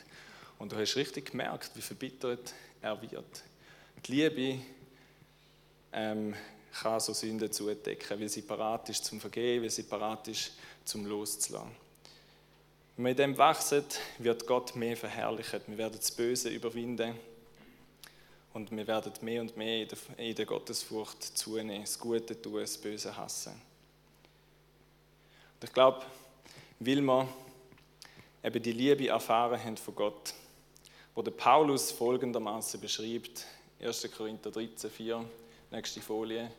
[0.57, 3.43] Und du hast richtig gemerkt, wie verbittert er wird.
[4.05, 4.61] Die Liebe
[5.91, 6.33] ähm,
[6.81, 10.53] kann so Sünden zudecken, weil sie parat ist zum Vergehen, weil sie parat ist
[10.85, 11.71] zum Loszulassen.
[12.95, 13.85] Wenn wir in dem wachsen,
[14.17, 15.67] wird Gott mehr verherrlicht.
[15.67, 17.15] Wir werden das Böse überwinden
[18.53, 23.15] und wir werden mehr und mehr in der Gottesfurcht zunehmen, das Gute tun, das Böse
[23.15, 23.53] hassen.
[23.53, 26.05] Und ich glaube,
[26.79, 27.27] weil wir
[28.41, 30.33] eben die Liebe erfahren haben von Gott,
[31.13, 33.45] wo der Paulus folgendermaßen beschreibt,
[33.81, 34.09] 1.
[34.15, 35.25] Korinther 13, 4,
[35.71, 36.49] nächste Folie.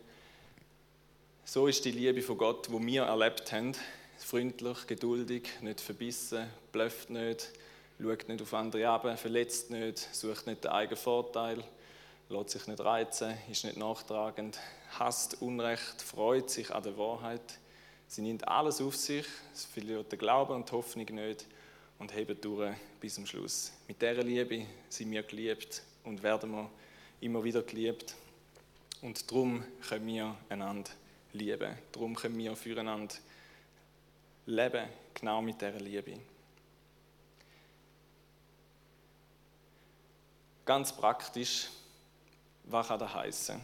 [1.45, 3.73] So ist die Liebe von Gott, wo wir erlebt haben,
[4.19, 7.49] freundlich, geduldig, nicht verbissen, blöfft nicht,
[8.01, 11.65] schaut nicht auf andere ab, verletzt nicht, sucht nicht den eigenen Vorteil,
[12.29, 14.59] lässt sich nicht reizen, ist nicht nachtragend,
[14.99, 17.59] hasst Unrecht, freut sich an der Wahrheit.
[18.11, 21.46] Sie nimmt alles auf sich, es verliert den Glauben und die Hoffnung nicht
[21.96, 23.70] und hebt durch bis zum Schluss.
[23.87, 26.68] Mit dieser Liebe sind wir geliebt und werden wir
[27.20, 28.16] immer wieder geliebt.
[29.01, 30.90] Und darum können wir einander
[31.35, 31.73] lieben.
[31.92, 33.14] Darum können wir füreinander
[34.46, 36.18] leben, genau mit dieser Liebe.
[40.64, 41.68] Ganz praktisch,
[42.64, 43.61] was kann das heißen?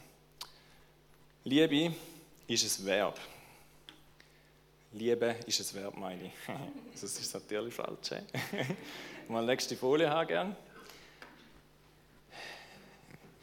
[1.43, 1.97] Liebe
[2.47, 3.19] ist ein Verb.
[4.93, 6.33] Liebe ist ein Verb, meine ich.
[6.93, 8.11] das ist natürlich falsch.
[9.29, 10.57] Mal nächste Folie haben gern.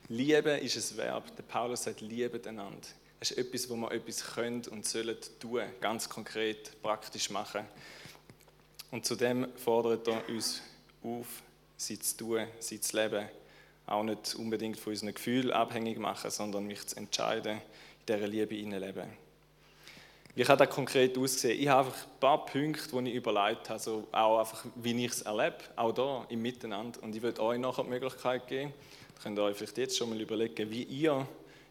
[0.09, 1.35] Liebe ist ein Verb.
[1.35, 2.87] Der Paulus sagt, liebet einander.
[3.19, 7.65] Das ist etwas, wo wir etwas können und sollen tun, ganz konkret, praktisch machen.
[8.91, 10.61] Und zudem fordert er uns
[11.01, 11.41] auf,
[11.77, 13.27] sie zu tun, sie zu leben.
[13.85, 18.55] Auch nicht unbedingt von unseren Gefühlen abhängig machen, sondern mich zu entscheiden, in dieser Liebe
[18.55, 19.22] leben.
[20.35, 21.61] Wie kann das konkret aussehen?
[21.61, 25.11] Ich habe einfach ein paar Punkte, die ich überlegt habe, also auch einfach, wie ich
[25.11, 27.03] es erlebe, auch hier im Miteinander.
[27.03, 28.73] Und ich würde euch nachher die Möglichkeit geben,
[29.21, 31.27] könnt ihr euch vielleicht jetzt schon mal überlegen, wie ihr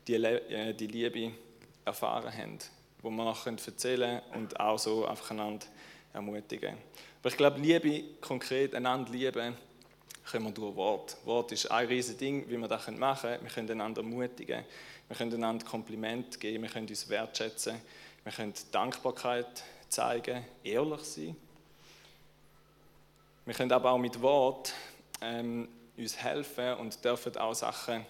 [0.07, 1.33] die, äh, die Liebe
[1.85, 2.59] erfahren haben,
[3.03, 5.67] wo wir noch erzählen können und auch so einfach einander
[6.13, 6.77] ermutigen.
[7.21, 9.57] Aber ich glaube, Liebe, konkret einander lieben,
[10.31, 11.17] können wir durch Wort.
[11.25, 13.43] Wort ist ein riesiges Ding, wie wir das machen können.
[13.43, 14.65] Wir können einander ermutigen,
[15.09, 17.81] wir können einander Kompliment geben, wir können uns wertschätzen,
[18.25, 21.37] wir können Dankbarkeit zeigen, ehrlich sein.
[23.45, 24.73] Wir können aber auch mit Wort
[25.21, 28.07] ähm, uns helfen und dürfen auch Sachen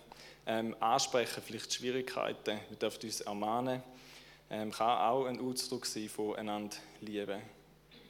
[0.47, 2.61] ähm, ansprechen, vielleicht Schwierigkeiten.
[2.69, 3.83] Wir dürfen uns ermahnen.
[4.51, 7.41] Ähm, kann auch ein Ausdruck sein von einander lieben.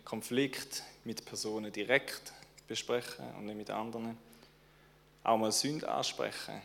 [0.05, 2.33] Konflikt mit Personen direkt
[2.67, 4.19] besprechen und nicht mit anderen.
[5.23, 6.61] Auch mal Sünde ansprechen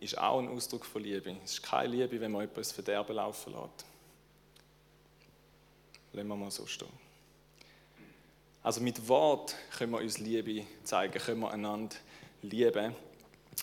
[0.00, 1.34] ist auch ein Ausdruck von Liebe.
[1.44, 3.86] Es ist keine Liebe, wenn man etwas Verderben laufen lässt.
[6.14, 6.88] Lassen wir mal so stehen.
[8.62, 11.96] Also mit Wort können wir uns Liebe zeigen, können wir einander
[12.40, 12.94] lieben.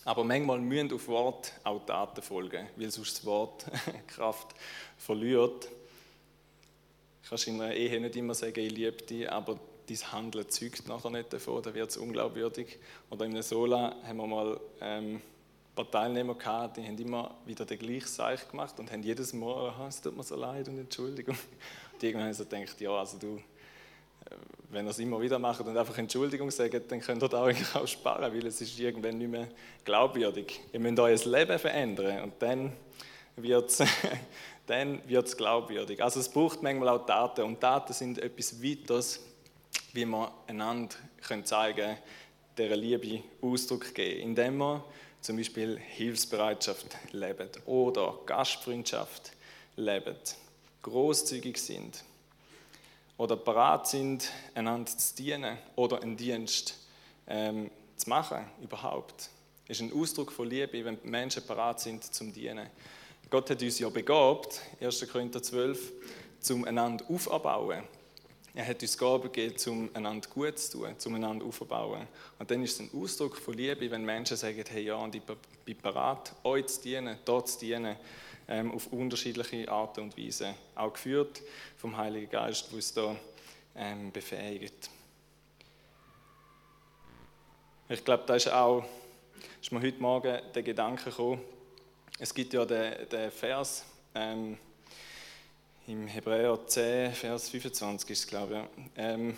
[0.05, 3.65] Aber manchmal müssen auf Wort auch Taten folgen, weil sonst das Wort
[4.07, 4.53] Kraft
[4.97, 5.69] verliert.
[7.23, 10.87] Ich kann in einer Ehe nicht immer sagen, ich liebe dich, aber dein Handeln zeugt
[10.87, 12.77] nachher nicht davon, dann wird es unglaubwürdig.
[13.09, 15.21] Oder in einem Sola haben wir mal ähm, ein
[15.75, 19.73] paar Teilnehmer gehabt, die haben immer wieder den gleichen Seich gemacht und haben jedes Mal,
[19.79, 21.37] oh, es tut mir so leid und Entschuldigung.
[22.01, 24.35] Und irgendwann sie gedacht, ja, also du, äh,
[24.71, 27.75] wenn ihr es immer wieder macht und einfach Entschuldigung sagt, dann könnt ihr da eigentlich
[27.75, 29.47] auch sparen, weil es ist irgendwann nicht mehr
[29.85, 30.59] glaubwürdig.
[30.73, 32.73] Ihr müsst euer Leben verändern und dann
[33.35, 33.79] wird es
[35.07, 36.01] wird's glaubwürdig.
[36.01, 39.19] Also es braucht manchmal auch Taten und Taten sind etwas weiteres,
[39.93, 41.97] wie wir einander können zeigen
[42.55, 44.83] können, Liebe Ausdruck geben, indem wir
[45.21, 49.33] zum Beispiel Hilfsbereitschaft leben oder Gastfreundschaft
[49.75, 50.15] leben,
[50.81, 52.03] großzügig sind
[53.17, 56.77] oder bereit sind, einander zu dienen oder einen Dienst
[57.27, 59.29] ähm, zu machen überhaupt.
[59.67, 62.67] Das ist ein Ausdruck von Liebe, wenn Menschen bereit sind zum Dienen.
[63.29, 65.07] Gott hat uns ja begabt, 1.
[65.09, 65.91] Korinther 12,
[66.41, 67.83] zum einander aufbauen.
[68.53, 72.05] Er hat uns Gaben gegeben, um einander gut zu tun, um einander aufzubauen.
[72.37, 75.21] Und dann ist es ein Ausdruck von Liebe, wenn Menschen sagen, hey ja, und ich
[75.21, 77.95] bin bereit, euch zu dienen, dort zu dienen,
[78.47, 80.55] ähm, auf unterschiedliche Arten und Weise.
[80.75, 81.41] Auch geführt
[81.77, 83.15] vom Heiligen Geist, der uns da
[83.75, 84.89] ähm, befähigt.
[87.89, 88.85] Ich glaube, da ist auch,
[89.61, 91.41] ist mir heute Morgen der Gedanke gekommen,
[92.19, 94.57] es gibt ja den, den Vers ähm,
[95.87, 99.35] im Hebräer 10, Vers 25 ist es, glaube ich, ähm,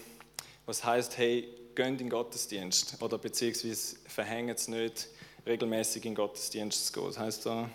[0.65, 5.07] was heißt, hey, gönnt in den Gottesdienst oder beziehungsweise verhängt es nicht,
[5.45, 7.05] regelmäßig in Gottesdienst zu gehen.
[7.05, 7.69] Das heißt da,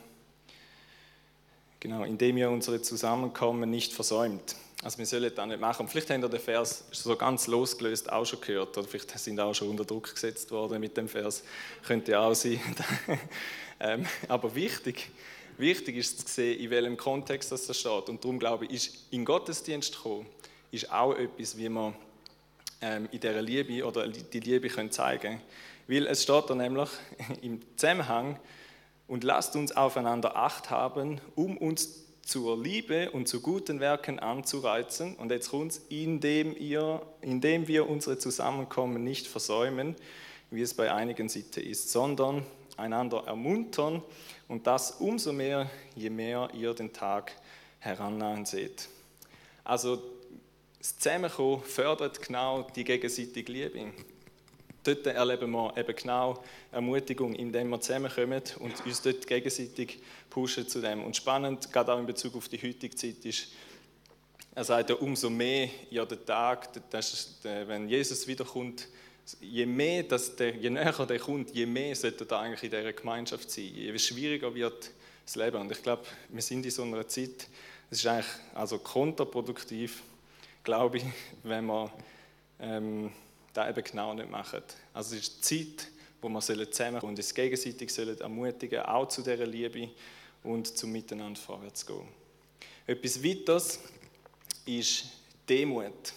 [1.80, 4.56] genau, indem ihr unsere Zusammenkommen nicht versäumt.
[4.82, 5.88] Also wir sollen das nicht machen.
[5.88, 9.52] vielleicht habt ihr den Vers so ganz losgelöst auch schon gehört oder vielleicht sind auch
[9.52, 11.42] schon unter Druck gesetzt worden mit dem Vers.
[11.86, 12.60] Könnte auch sein.
[13.80, 15.08] Ähm, aber wichtig,
[15.56, 18.08] wichtig ist zu sehen, in welchem Kontext das steht.
[18.08, 20.26] Und darum glaube ich, ist in Gottesdienst kommen,
[20.72, 21.94] ist auch etwas, wie man
[22.80, 25.40] ähm, in dieser Liebe oder die Liebe zeigen können.
[25.86, 26.88] Weil es steht da nämlich
[27.42, 28.40] im Zusammenhang,
[29.08, 35.16] und lasst uns aufeinander Acht haben, um uns zur Liebe und zu guten Werken anzureizen.
[35.16, 39.96] Und jetzt kommt indem, ihr, indem wir unsere Zusammenkommen nicht versäumen,
[40.50, 42.44] wie es bei einigen Sitten ist, sondern
[42.76, 44.02] einander ermuntern
[44.46, 47.32] und das umso mehr, je mehr ihr den Tag
[47.78, 48.88] herannahen seht.
[49.64, 50.02] Also
[50.78, 53.92] das Zusammenkommen fördert genau die gegenseitige Liebe.
[54.88, 59.98] Dort erleben wir eben genau Ermutigung, indem wir zusammenkommen und uns dort gegenseitig
[60.31, 61.05] pushen zu dem.
[61.05, 63.48] Und spannend, gerade auch in Bezug auf die heutige Zeit, ist,
[64.55, 68.88] er sagt ja, umso mehr ja der Tag, ist, wenn Jesus wiederkommt,
[69.42, 72.92] je mehr, dass der, je näher der kommt, je mehr sollte er eigentlich in dieser
[72.94, 73.64] Gemeinschaft sein.
[73.64, 74.90] Je schwieriger wird
[75.27, 75.61] das Leben.
[75.61, 77.46] Und ich glaube, wir sind in so einer Zeit,
[77.90, 80.03] es ist eigentlich also kontraproduktiv,
[80.64, 81.05] glaube ich,
[81.42, 81.92] wenn wir
[82.59, 83.12] ähm,
[83.58, 84.62] das eben genau nicht machen.
[84.94, 85.88] Also es ist Zeit,
[86.20, 89.90] wo wir zusammen und uns gegenseitig sollen ermutigen, auch zu dieser Liebe
[90.42, 92.08] und zum Miteinander vorwärts zu gehen.
[92.86, 93.80] Etwas weiteres
[94.64, 95.04] ist
[95.48, 96.12] Demut,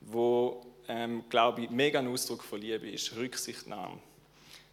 [0.00, 3.98] wo ähm, glaube ich, mega ein Ausdruck von Liebe ist, Rücksichtnahme.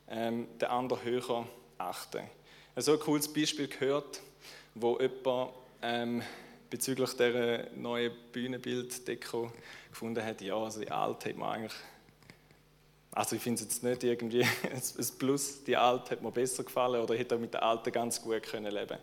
[0.07, 2.21] Ähm, den anderen höher achten.
[2.77, 4.21] So ein cooles Beispiel gehört,
[4.75, 6.21] wo jemand ähm,
[6.75, 9.49] bezüglich der neuen Bühnenbilddeko
[9.89, 11.73] gefunden hat, ja, also die alte hat man eigentlich,
[13.13, 17.01] also ich finde es jetzt nicht irgendwie ein Plus, die alte hat mir besser gefallen
[17.01, 18.97] oder hätte mit der alten ganz gut können leben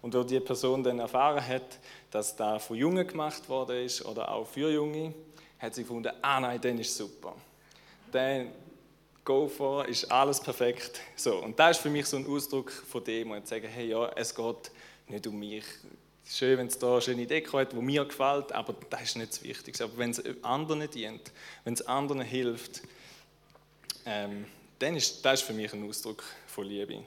[0.00, 1.78] Und wo die Person dann erfahren hat,
[2.10, 5.12] dass da von Jungen gemacht worden ist oder auch für Junge,
[5.58, 7.34] hat sie gefunden, ah nein, dann ist super.
[8.10, 8.52] Dann
[9.22, 10.98] go for, ist alles perfekt.
[11.14, 13.88] So, und das ist für mich so ein Ausdruck von dem, und zu sagen, hey,
[13.88, 14.70] ja, es geht
[15.08, 15.64] nicht um mich.
[16.30, 19.32] Schön, wenn es da eine schöne Deko hat, die mir gefällt, aber das ist nicht
[19.32, 19.84] das Wichtigste.
[19.84, 21.32] Aber wenn es anderen dient,
[21.64, 22.82] wenn es anderen hilft,
[24.04, 24.44] ähm,
[24.78, 27.02] dann ist das für mich ein Ausdruck von Liebe.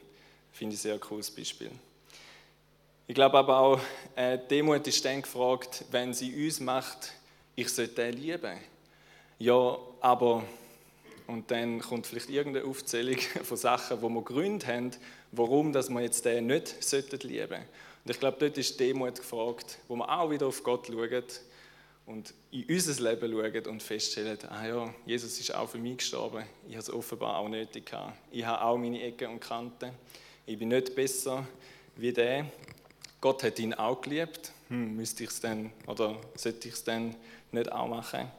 [0.52, 1.70] Finde ich ein sehr cooles Beispiel.
[3.06, 3.80] Ich glaube aber auch,
[4.16, 7.14] äh, Demut ist dann gefragt, wenn sie uns macht,
[7.56, 8.58] ich sollte den lieben.
[9.38, 10.44] Ja, aber,
[11.28, 14.92] und dann kommt vielleicht irgendeine Aufzählung von Sachen, wo wir Gründe haben,
[15.32, 16.82] warum dass wir jetzt den nicht
[17.24, 17.66] lieben sollten.
[18.04, 21.24] Und ich glaube, dort ist Demut gefragt, wo wir auch wieder auf Gott schauen
[22.08, 26.44] und in unser Leben schauen und feststellen, ah ja, Jesus ist auch für mich gestorben.
[26.68, 28.18] Ich habe es offenbar auch nötig gehabt.
[28.32, 29.92] Ich habe auch meine Ecken und Kanten.
[30.46, 31.48] Ich bin nicht besser
[31.96, 32.48] wie der.
[33.22, 34.52] Gott hat ihn auch geliebt.
[34.70, 37.16] Hm, müsste ich es dann oder sollte ich es dann
[37.52, 38.32] nicht auch machen?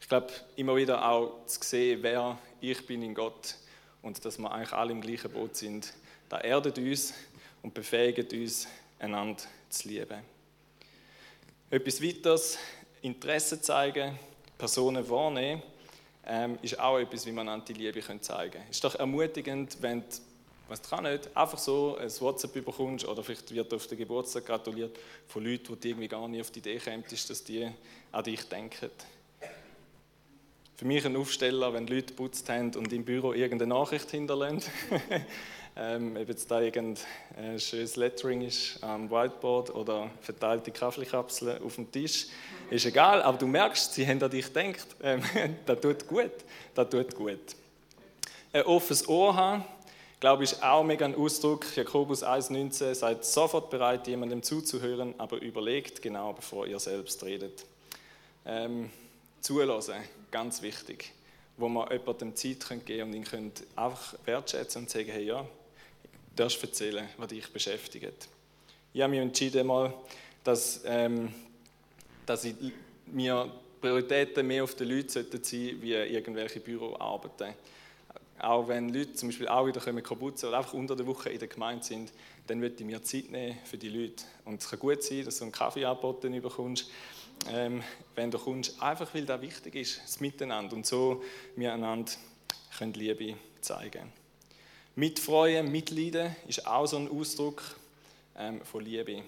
[0.00, 3.56] Ich glaube, immer wieder auch zu sehen, wer ich bin in Gott
[4.02, 5.92] und dass wir eigentlich alle im gleichen Boot sind,
[6.28, 7.12] da erdet uns
[7.62, 8.68] und befähigt uns,
[8.98, 10.22] einander zu lieben.
[11.70, 12.58] Etwas weiteres,
[13.02, 14.18] Interesse zeigen,
[14.56, 15.62] Personen wahrnehmen,
[16.26, 18.70] ähm, ist auch etwas, wie man die Liebe zeigen kann.
[18.70, 20.06] Ist doch ermutigend, wenn du,
[20.68, 24.98] was kann nicht, einfach so ein WhatsApp bekommst oder vielleicht wird auf den Geburtstag gratuliert
[25.26, 27.70] von Leuten, die irgendwie gar nicht auf die Idee kommen, dass die
[28.12, 28.90] an dich denken.
[30.76, 34.62] Für mich ein Aufsteller, wenn Leute putzt haben und im Büro irgendeine Nachricht hinterlassen.
[35.78, 36.96] ähm, ob jetzt da irgendein
[37.36, 42.26] äh, schönes Lettering ist am Whiteboard oder verteilte Kaffeekapseln auf dem Tisch,
[42.70, 44.86] ist egal, aber du merkst, sie haben an dich gedacht.
[45.02, 45.22] Ähm,
[45.66, 46.32] das tut gut,
[46.74, 47.40] das tut gut.
[48.52, 49.64] Ein offenes Ohr haben,
[50.20, 51.64] glaube ich, ist auch mega ein Ausdruck.
[51.76, 57.64] Jakobus 1,19 seid sofort bereit, jemandem zuzuhören, aber überlegt genau, bevor ihr selbst redet.
[58.44, 58.90] Ähm,
[59.40, 59.96] zulassen,
[60.30, 61.12] ganz wichtig
[61.58, 65.44] wo man jemandem Zeit geben und ihn einfach wertschätzen und sagen, hey ja,
[66.38, 68.28] darfst erzählen, was dich beschäftigt.
[68.92, 69.92] Ich habe mich entschieden, mal,
[70.44, 71.32] dass, ähm,
[72.26, 72.54] dass ich,
[73.06, 77.54] mir Prioritäten mehr auf die Leute sollten sein wie irgendwelche Büroarbeiten.
[78.40, 81.38] Auch wenn Leute zum Beispiel auch wieder kaputt sind oder einfach unter der Woche in
[81.38, 82.12] der Gemeinde sind,
[82.46, 84.24] dann würde ich mir Zeit nehmen für die Leute.
[84.44, 86.90] Und es kann gut sein, dass du einen Kaffee angeboten bekommst,
[87.50, 87.82] ähm,
[88.14, 91.22] wenn du kommst, einfach weil das wichtig ist, das Miteinander und so
[91.56, 92.12] wir einander
[92.76, 94.12] können Liebe zeigen.
[94.98, 97.62] Mitfreuen, Mitleiden ist auch so ein Ausdruck
[98.36, 99.22] ähm, von Liebe,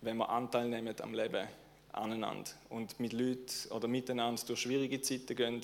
[0.00, 1.46] wenn wir Anteil nehmen am Leben
[1.92, 5.60] aneinander und mit Leuten oder miteinander durch schwierige Zeiten gehen,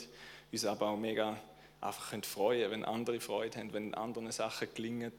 [0.53, 1.39] uns aber auch mega
[1.81, 5.15] einfach können freuen wenn andere Freude haben, wenn anderen Sachen gelingen,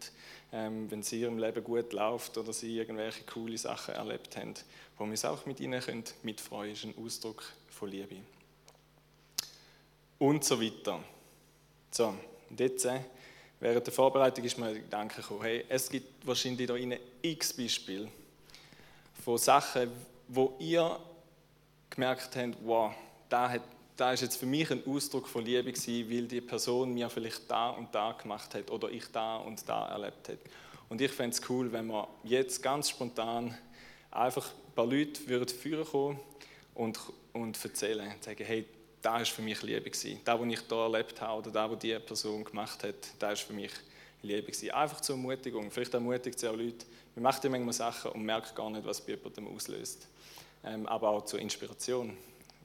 [0.53, 4.53] ähm, wenn sie ihrem Leben gut läuft oder sie irgendwelche coole Sachen erlebt haben,
[4.99, 8.17] wo wir uns auch mit ihnen können mitfreuen ist ein Ausdruck von Liebe.
[10.19, 10.99] Und so weiter.
[11.89, 12.13] So,
[12.51, 12.99] und jetzt äh,
[13.61, 17.51] Während der Vorbereitung ist mir der Gedanke gekommen, hey, es gibt wahrscheinlich da in x
[17.51, 18.07] Beispiele
[19.25, 19.91] von Sachen,
[20.29, 20.97] wo ihr
[21.89, 22.93] gemerkt habt, wow,
[23.27, 27.09] da, hat, ist jetzt für mich ein Ausdruck von Liebe gewesen, weil die Person mir
[27.09, 30.39] vielleicht da und da gemacht hat oder ich da und da erlebt habe.
[30.87, 33.57] Und ich fände es cool, wenn wir jetzt ganz spontan
[34.09, 36.19] einfach ein paar Leute würden führen kommen
[36.75, 36.97] und,
[37.33, 38.65] und erzählen und sagen, hey,
[39.01, 39.89] da war für mich Liebe.
[39.89, 43.35] Das, was ich hier erlebt habe oder das, was diese Person gemacht hat, das war
[43.35, 43.71] für mich
[44.21, 44.51] Liebe.
[44.73, 45.71] Einfach zur Ermutigung.
[45.71, 46.85] Vielleicht ermutigt sie auch Leute,
[47.15, 50.07] wir machen ja manchmal Sachen und merken gar nicht, was bei jemandem auslöst.
[50.63, 52.15] Ähm, aber auch zur Inspiration.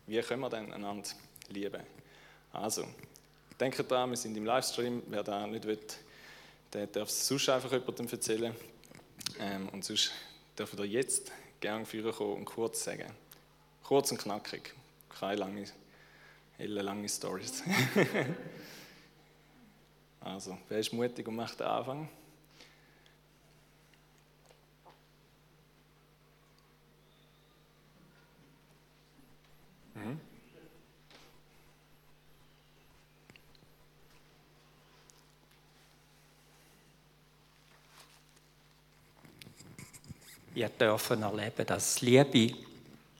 [0.06, 1.08] Wie können wir denn einander
[1.48, 1.82] lieben?
[2.52, 2.84] Also,
[3.58, 5.02] denkt daran, wir sind im Livestream.
[5.06, 5.78] Wer da nicht will,
[6.72, 8.54] der darf es sonst einfach jemandem erzählen.
[9.38, 10.10] Ähm, und sonst
[10.58, 13.10] dürfen ihr jetzt gerne führen kommen und kurz sagen.
[13.82, 14.74] Kurz und knackig.
[15.08, 15.66] Keine lange
[16.82, 17.60] lange Stories.
[20.20, 22.08] also, wer ist mutig und macht den Anfang?
[29.94, 30.20] Mhm.
[40.56, 42.56] Ich durfte erleben, dass Liebe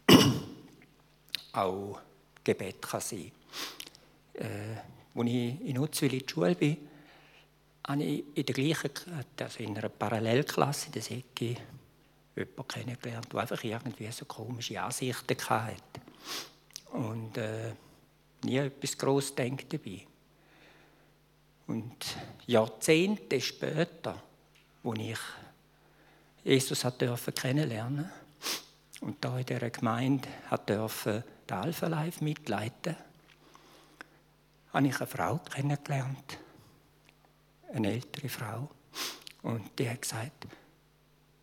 [1.53, 1.99] auch
[2.45, 3.33] Gebet kann sein
[4.35, 4.47] kann.
[4.47, 4.77] Äh,
[5.15, 6.77] als ich in Utzwil in der Schule bin,
[7.87, 8.91] habe ich in der gleichen,
[9.39, 11.57] also in einer Parallelklasse in der Säcke
[12.37, 16.01] jemanden kennengelernt, der einfach irgendwie so komische Ansichten hatte.
[16.93, 17.73] Und äh,
[18.45, 20.07] nie etwas gross denkt dabei.
[21.67, 22.17] Und
[22.47, 24.23] Jahrzehnte später,
[24.83, 25.19] als ich
[26.45, 26.85] Jesus
[27.35, 28.24] kennenlernen durfte
[29.05, 30.29] und da in dieser Gemeinde
[30.65, 32.97] durfte den Alpha Life mitleiten,
[34.73, 36.39] habe ich eine Frau kennengelernt,
[37.73, 38.71] eine ältere Frau.
[39.43, 40.47] Und die hat gesagt,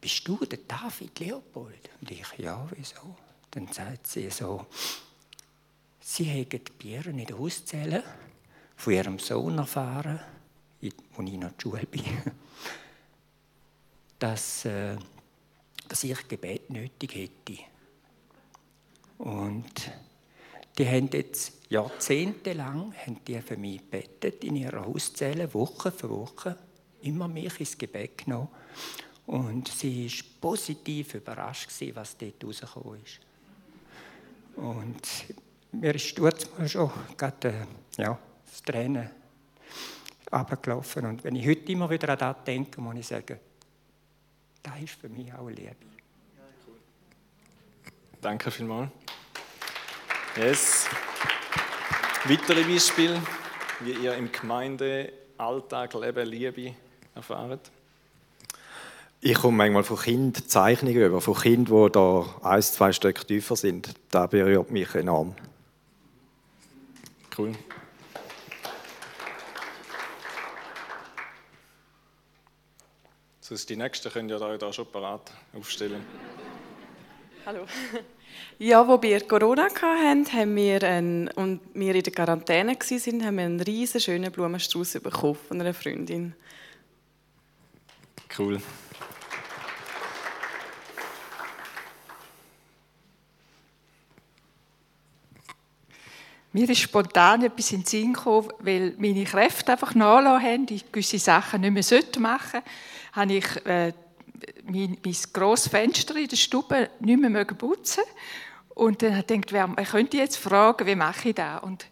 [0.01, 1.89] bist du der David Leopold?
[2.01, 3.15] Und ich, ja, wieso?
[3.51, 4.65] Dann sagt sie so,
[5.99, 8.03] sie haben die Bieren in der Hauszelle
[8.75, 10.23] von ihrem Sohn erfahren, als
[10.81, 12.03] ich noch in der Schule bin,
[14.17, 14.97] dass, äh,
[15.91, 17.61] dass ich Gebet nötig hätte.
[19.17, 19.91] Und
[20.77, 26.55] die haben jetzt jahrzehntelang haben die für mich gebetet, in ihrer Hauszelle, Woche für Woche,
[27.01, 28.47] immer mich ins Gebet genommen.
[29.27, 33.19] Und sie war positiv überrascht, was dort rausgekommen ist.
[34.55, 35.01] Und
[35.73, 39.09] mir ist dort schon gerade, äh, ja, das Tränen
[40.31, 41.05] abgelaufen.
[41.05, 43.39] Und wenn ich heute immer wieder an das denke, muss ich sagen,
[44.63, 45.75] das ist für mich auch Liebe.
[48.21, 48.91] Danke vielmals.
[50.37, 50.87] Yes.
[52.25, 53.21] Weitere Beispiele,
[53.79, 56.75] wie ihr im Gemeindealltag Leben Liebe
[57.15, 57.71] erfahrt?
[59.21, 63.55] Ich komme manchmal von Kind Zeichnungen über, von Kindern, die da ein, zwei Stück tiefer
[63.55, 63.93] sind.
[64.09, 65.35] Das berührt mich enorm.
[67.37, 67.53] Cool.
[73.51, 76.05] Sonst die nächsten könnt ihr euch da schon parat aufstellen.
[77.45, 77.65] Hallo.
[78.57, 83.35] Ja, wo wir Corona hatten, haben wir einen, und wir in der Quarantäne waren, haben
[83.35, 86.33] wir einen riesen schönen Blumenstrauß bekommen von einer Freundin.
[88.37, 88.61] Cool.
[96.53, 100.89] Mir ist spontan etwas in den Sinn gekommen, weil meine Kräfte einfach nachgelassen haben, ich
[100.89, 102.63] gewisse Sachen nicht mehr machen sollte,
[103.11, 103.93] habe ich äh,
[104.63, 108.03] mein, mein grosses Fenster in der Stube nicht mehr putzen
[108.69, 111.61] Und dann habe ich gedacht, wer, könnte jetzt fragen, wie mache ich das?
[111.63, 111.85] Und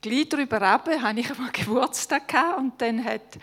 [0.00, 3.38] gleich darüber habe ich einmal Geburtstag gehabt und dann hat,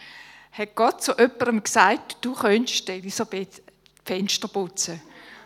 [0.52, 3.62] hat Gott zu jemandem gesagt, du könntest Elisabeth
[4.06, 5.02] Fenster putzen.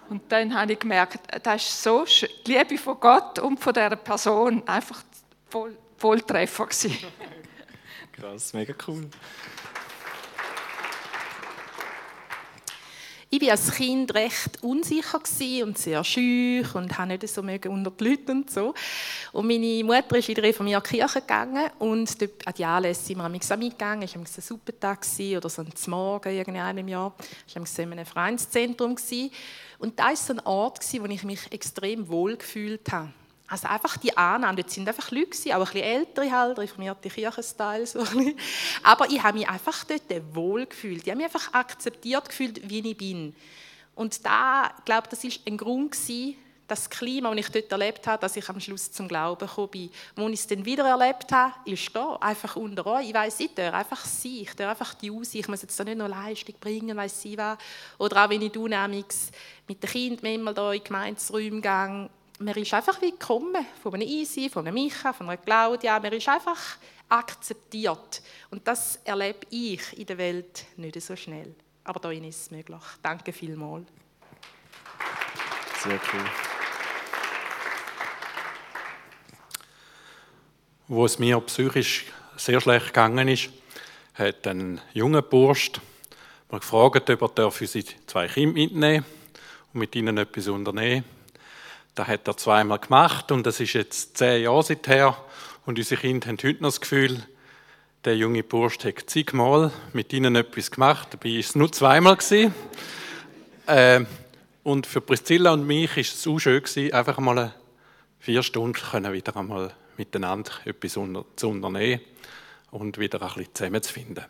[0.09, 2.29] Und dann habe ich gemerkt, das ist so schön.
[2.45, 5.03] Die Liebe von Gott und von dieser Person einfach
[5.49, 6.97] voll, Volltreffer gewesen.
[8.13, 9.09] Krass, mega cool.
[13.29, 15.19] Ich war als Kind recht unsicher
[15.65, 18.73] und sehr schüch und habe nicht so unter die Leute und so.
[19.33, 23.17] Und meine Mutter ist in die reformierte Kirche gegangen und dort an die Anlässe sind
[23.17, 24.03] wir mitgegangen.
[24.03, 25.05] Es war ein Supertag
[25.35, 27.13] oder so ein Morgen im Jahr.
[27.45, 28.95] Es war in einem Vereinszentrum.
[29.79, 33.11] Und da war so ein Ort, wo ich mich extrem wohl gefühlt habe.
[33.49, 37.87] Also einfach die Annahme, dort sind einfach Leute, auch ein bisschen ältere halt, reformierte Kirchenstyle,
[37.87, 38.03] so
[38.83, 41.03] Aber ich habe mich einfach dort wohl gefühlt.
[41.03, 43.33] Ich habe mich einfach akzeptiert gefühlt, wie ich bin.
[43.95, 46.35] Und da, glaube, das ist ein Grund gewesen,
[46.67, 49.89] das Klima, das ich dort erlebt habe, dass ich am Schluss zum Glauben gekommen bin.
[50.15, 53.07] Wo ich es dann wieder erlebt habe, ist da, einfach unter euch.
[53.07, 55.83] Ich weiss, ich darf einfach sein, ich darf einfach die Aussicht, ich muss jetzt da
[55.83, 57.57] nicht noch Leistung bringen, weiss ich was.
[57.97, 59.05] Oder auch wenn ich unheimlich
[59.67, 62.09] mit den Kindern immer da in Gemeinderäume gehe,
[62.39, 66.13] man ist einfach wie gekommen, von einem Easy, von einem Micha, von einer Claudia, man
[66.13, 66.77] ist einfach
[67.09, 68.21] akzeptiert.
[68.51, 71.55] Und das erlebe ich in der Welt nicht so schnell.
[71.83, 72.81] Aber da ist es möglich.
[73.01, 73.87] Danke vielmals.
[75.83, 76.25] Sehr cool.
[80.89, 83.49] Wo es mir psychisch sehr schlecht gegangen ist,
[84.13, 85.71] hat ein junger Bursch
[86.49, 89.05] mal gefragt, ob er für seine zwei Kinder mitnehmen
[89.73, 91.03] und mit ihnen etwas unternehmen
[91.97, 95.17] das hat er zweimal gemacht und das ist jetzt zehn Jahre seither.
[95.65, 97.23] Und unsere Kinder haben heute noch das Gefühl,
[98.05, 101.09] der junge Bursch hat zigmal mit ihnen etwas gemacht.
[101.11, 102.17] Dabei war es nur zweimal.
[103.65, 104.05] Äh,
[104.63, 107.53] und für Priscilla und mich war es so schön, einfach mal
[108.19, 112.01] vier Stunden wieder einmal miteinander etwas zu unternehmen
[112.71, 114.25] und wieder ein bisschen zusammenzufinden.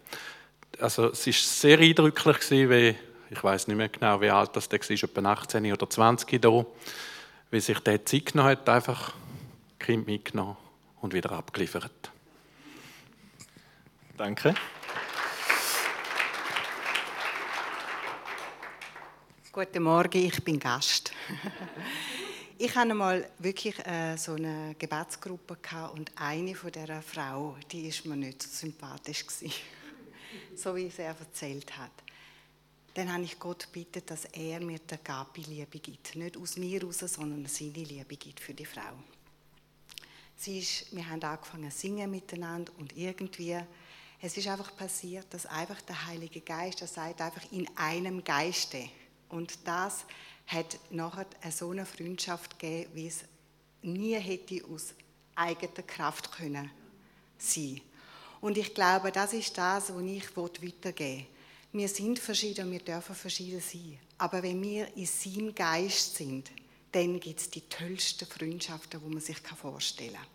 [0.79, 2.95] Also es war sehr eindrücklich, gewesen, wie,
[3.29, 6.65] ich weiß nicht mehr genau, wie alt das war, etwa 18 oder 20 da
[7.49, 9.13] wie sich der Zeit genommen hat, einfach
[9.79, 10.57] Kind mitgenommen
[11.01, 12.11] und wieder abgeliefert.
[14.17, 14.53] Danke.
[19.51, 21.13] Guten Morgen, ich bin Gast.
[22.57, 25.57] ich hatte mal wirklich äh, so eine Gebetsgruppe
[25.93, 29.53] und eine von dieser Frau, die ist mir nicht so sympathisch gewesen.
[30.55, 31.91] so wie sie er erzählt hat
[32.97, 36.15] dann habe ich Gott gebeten, dass er mir die Gabi-Liebe gibt.
[36.15, 38.91] Nicht aus mir raus, sondern seine Liebe gibt für die Frau.
[40.35, 43.55] Sie ist, wir haben angefangen zu singen miteinander und irgendwie,
[44.19, 48.89] es ist einfach passiert, dass einfach der Heilige Geist, er sagt einfach in einem Geiste.
[49.29, 50.03] Und das
[50.47, 53.25] hat nachher so eine Freundschaft gegeben, wie es
[53.83, 54.95] nie hätte aus
[55.35, 56.71] eigener Kraft können
[57.37, 57.79] sein.
[58.41, 61.36] Und ich glaube, das ist das, was ich weitergeben will
[61.71, 63.99] wir sind verschieden, wir dürfen verschieden sein.
[64.17, 66.51] Aber wenn wir in seinem Geist sind,
[66.91, 70.25] dann gibt es die tollsten Freundschaften, die man sich vorstellen kann.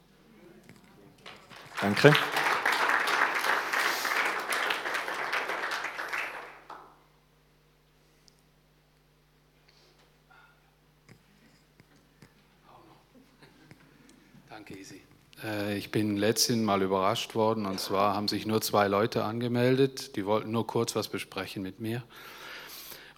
[14.48, 15.00] Danke, Isi.
[15.42, 20.16] Äh, ich bin letztens mal überrascht worden und zwar haben sich nur zwei Leute angemeldet,
[20.16, 22.02] die wollten nur kurz was besprechen mit mir.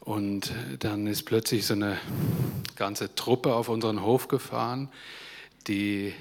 [0.01, 1.97] Und dann ist plötzlich so eine
[2.77, 4.91] ganze Truppe auf unseren Hof gefahren.
[5.69, 6.13] Die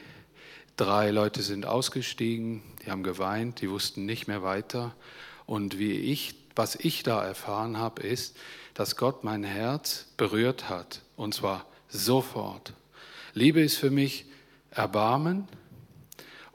[0.78, 4.96] drei Leute sind ausgestiegen, die haben geweint, die wussten nicht mehr weiter.
[5.46, 8.38] Und wie ich, was ich da erfahren habe, ist,
[8.74, 11.02] dass Gott mein Herz berührt hat.
[11.18, 12.74] Und zwar sofort.
[13.34, 14.26] Liebe ist für mich
[14.72, 15.48] Erbarmen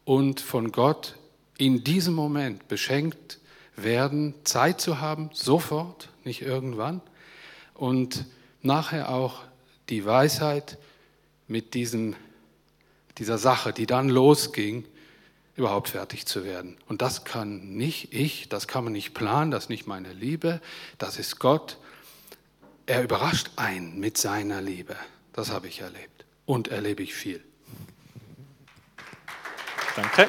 [0.09, 1.17] und von Gott
[1.59, 3.41] in diesem Moment beschenkt
[3.77, 7.03] werden, Zeit zu haben, sofort, nicht irgendwann.
[7.75, 8.25] Und
[8.63, 9.43] nachher auch
[9.91, 10.79] die Weisheit
[11.47, 12.17] mit diesem,
[13.19, 14.87] dieser Sache, die dann losging,
[15.57, 16.79] überhaupt fertig zu werden.
[16.87, 20.63] Und das kann nicht ich, das kann man nicht planen, das ist nicht meine Liebe,
[20.97, 21.77] das ist Gott.
[22.87, 24.97] Er überrascht einen mit seiner Liebe.
[25.35, 27.45] Das habe ich erlebt und erlebe ich viel.
[29.99, 30.29] Danke.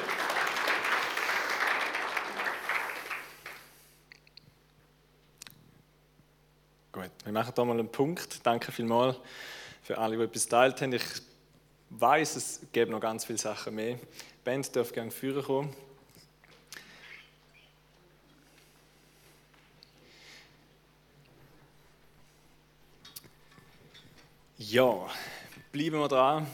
[6.90, 8.44] Gut, wir machen hier mal einen Punkt.
[8.44, 9.18] Danke vielmals
[9.84, 10.92] für alle, die etwas geteilt haben.
[10.92, 11.04] Ich
[11.90, 13.94] weiß, es gibt noch ganz viele Sachen mehr.
[13.94, 14.00] Die
[14.42, 15.76] Band darf gerne führen kommen.
[24.58, 25.08] Ja,
[25.70, 26.48] bleiben wir dran.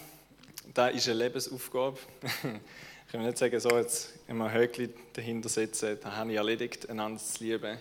[0.74, 1.96] Das ist eine Lebensaufgabe.
[3.06, 7.22] Ich kann nicht sagen, so jetzt immer Höckli dahinter setzen, das habe ich erledigt, einander
[7.22, 7.78] zu lieben.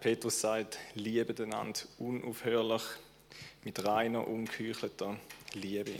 [0.00, 2.82] Petrus sagt, liebe einander unaufhörlich
[3.64, 5.16] mit reiner, ungeheuchelter
[5.54, 5.96] Liebe.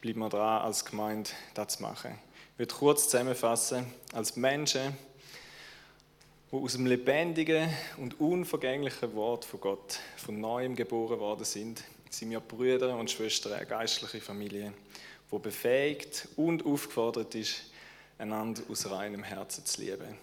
[0.00, 2.16] Bleiben wir dran, als Gemeinde das zu machen.
[2.52, 4.96] Ich würde kurz zusammenfassen, als Menschen,
[6.52, 12.30] die aus dem lebendigen und unvergänglichen Wort von Gott von neuem geboren worden sind, sind
[12.30, 14.72] wir Brüder und Schwestern, eine geistliche Familie,
[15.30, 17.70] die befähigt und aufgefordert ist,
[18.18, 20.16] einander aus reinem Herzen zu lieben.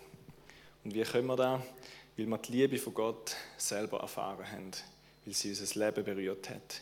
[0.83, 1.61] Und wie können wir das?
[2.17, 4.71] Weil wir die Liebe von Gott selber erfahren haben,
[5.25, 6.81] weil sie unser Leben berührt hat.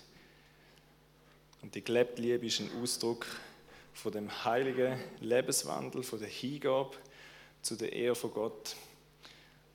[1.61, 3.25] Und die gelebte Liebe ist ein Ausdruck
[3.93, 6.95] von dem heiligen Lebenswandel, von der Hingabe
[7.61, 8.75] zu der Ehre von Gott,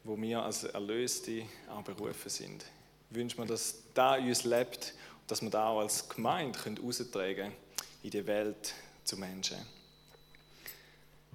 [0.04, 2.64] wo wir als Erlöste auch berufen sind.
[3.10, 7.36] Ich wünsche mir, dass da uns lebt und dass wir da auch als Gemeinde austragen
[7.36, 7.67] können
[8.02, 8.74] in die Welt
[9.04, 9.56] zu Menschen.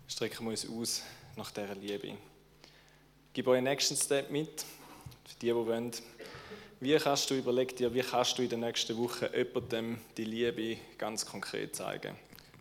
[0.07, 1.01] Strecken wir uns aus
[1.35, 2.17] nach dieser Liebe.
[3.35, 4.61] Euch einen nächsten Step mit,
[5.25, 5.91] für die, die wollen.
[6.79, 10.77] Wie kannst du, überleg dir, wie kannst du in den nächsten Wochen jemandem die Liebe
[10.97, 12.15] ganz konkret zeigen?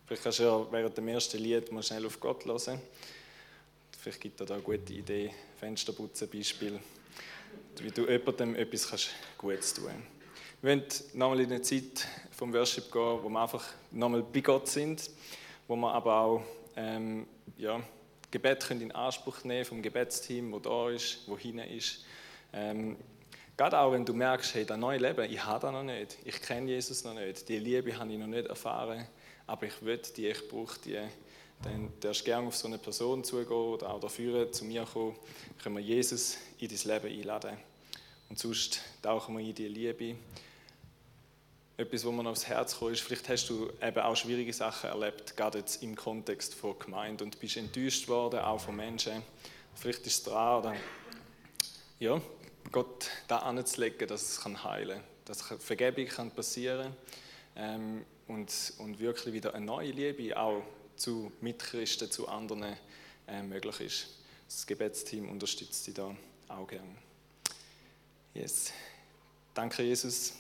[0.07, 2.81] Vielleicht kannst du ja während dem ersten Lied mal schnell auf Gott hören.
[3.99, 6.79] Vielleicht gibt er da eine gute Idee, Fensterputzen Beispiel,
[7.79, 10.03] wie du jemandem etwas Gutes tun kannst.
[10.63, 10.85] Wir wollen
[11.15, 12.07] nochmal in eine Zeit
[12.43, 15.09] vom Worship gehen, wo wir einfach nochmal bei Gott sind,
[15.69, 16.43] wo wir aber auch
[16.75, 17.25] ähm,
[17.57, 17.81] ja,
[18.33, 22.05] Gebet können in Anspruch nehmen vom Gebetsteam, wo da ist, wo hinten ist.
[22.53, 22.97] Ähm,
[23.57, 26.43] gerade auch wenn du merkst, hey, das neue Leben, ich habe das noch nicht, ich
[26.43, 29.07] kenne Jesus noch nicht, die Liebe habe ich noch nicht erfahren,
[29.47, 30.99] aber ich will die, ich brauche die,
[31.63, 35.15] dann darfst du gerne auf so eine Person zugehen oder auch dafür zu mir kommen,
[35.63, 37.57] können wir Jesus in dein Leben einladen.
[38.29, 40.17] Und sonst tauchen wir in die Liebe
[41.83, 45.37] etwas, wo mir aufs Herz kommt, ist, vielleicht hast du eben auch schwierige Sachen erlebt,
[45.37, 49.23] gerade jetzt im Kontext von Gemeinde und bist enttäuscht worden, auch von Menschen.
[49.75, 50.77] Vielleicht ist es dran, oder,
[51.99, 52.21] ja,
[52.71, 56.95] Gott da anzulegen, dass es kann heilen kann, dass Vergebung kann passieren
[57.57, 60.63] ähm, und, und wirklich wieder eine neue Liebe auch
[60.97, 62.77] zu Mitchristen, zu anderen
[63.27, 64.07] äh, möglich ist.
[64.47, 66.15] Das Gebetsteam unterstützt dich da
[66.49, 66.95] auch gerne.
[68.35, 68.73] Yes.
[69.55, 70.35] Danke, Jesus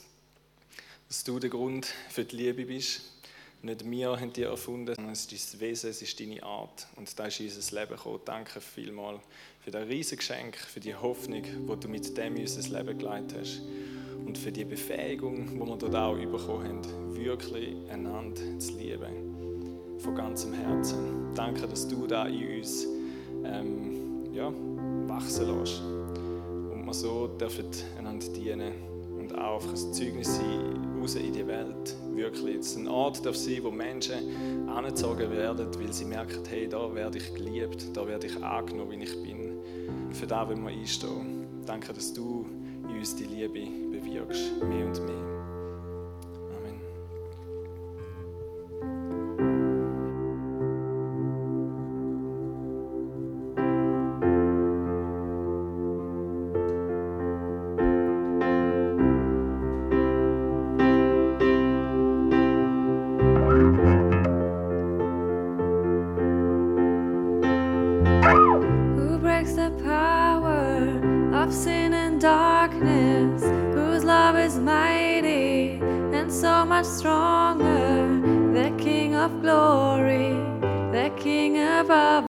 [1.13, 3.03] dass du der Grund für die Liebe bist.
[3.61, 6.87] Nicht wir haben die erfunden, sondern es ist dein Wesen, es ist deine Art.
[6.97, 8.21] Und da ist unser Leben gekommen.
[8.25, 9.21] Danke vielmals
[9.61, 13.39] für das riesige Geschenk, für die Hoffnung, die du mit dem in unser Leben geleitet
[13.39, 13.61] hast.
[14.25, 19.99] Und für die Befähigung, die wir dort auch bekommen haben, wirklich einander zu lieben.
[19.99, 21.35] Von ganzem Herzen.
[21.35, 22.87] Danke, dass du da in uns
[23.45, 24.51] ähm, ja,
[25.09, 25.79] wachsen lässt.
[25.79, 27.67] Und wir so dürfen
[27.99, 28.91] einander dienen
[29.37, 31.97] auch ein Zeugnis sein, raus in die Welt.
[32.14, 36.95] Wirklich, es ein Ort darf sein, wo Menschen angezogen werden, weil sie merken, hey, da
[36.95, 39.59] werde ich geliebt, da werde ich angenommen, wie ich bin.
[40.12, 41.47] Für da wollen wir einstehen.
[41.66, 42.47] Danke, dass du
[42.89, 45.32] in uns die Liebe bewirkst, mehr und mehr.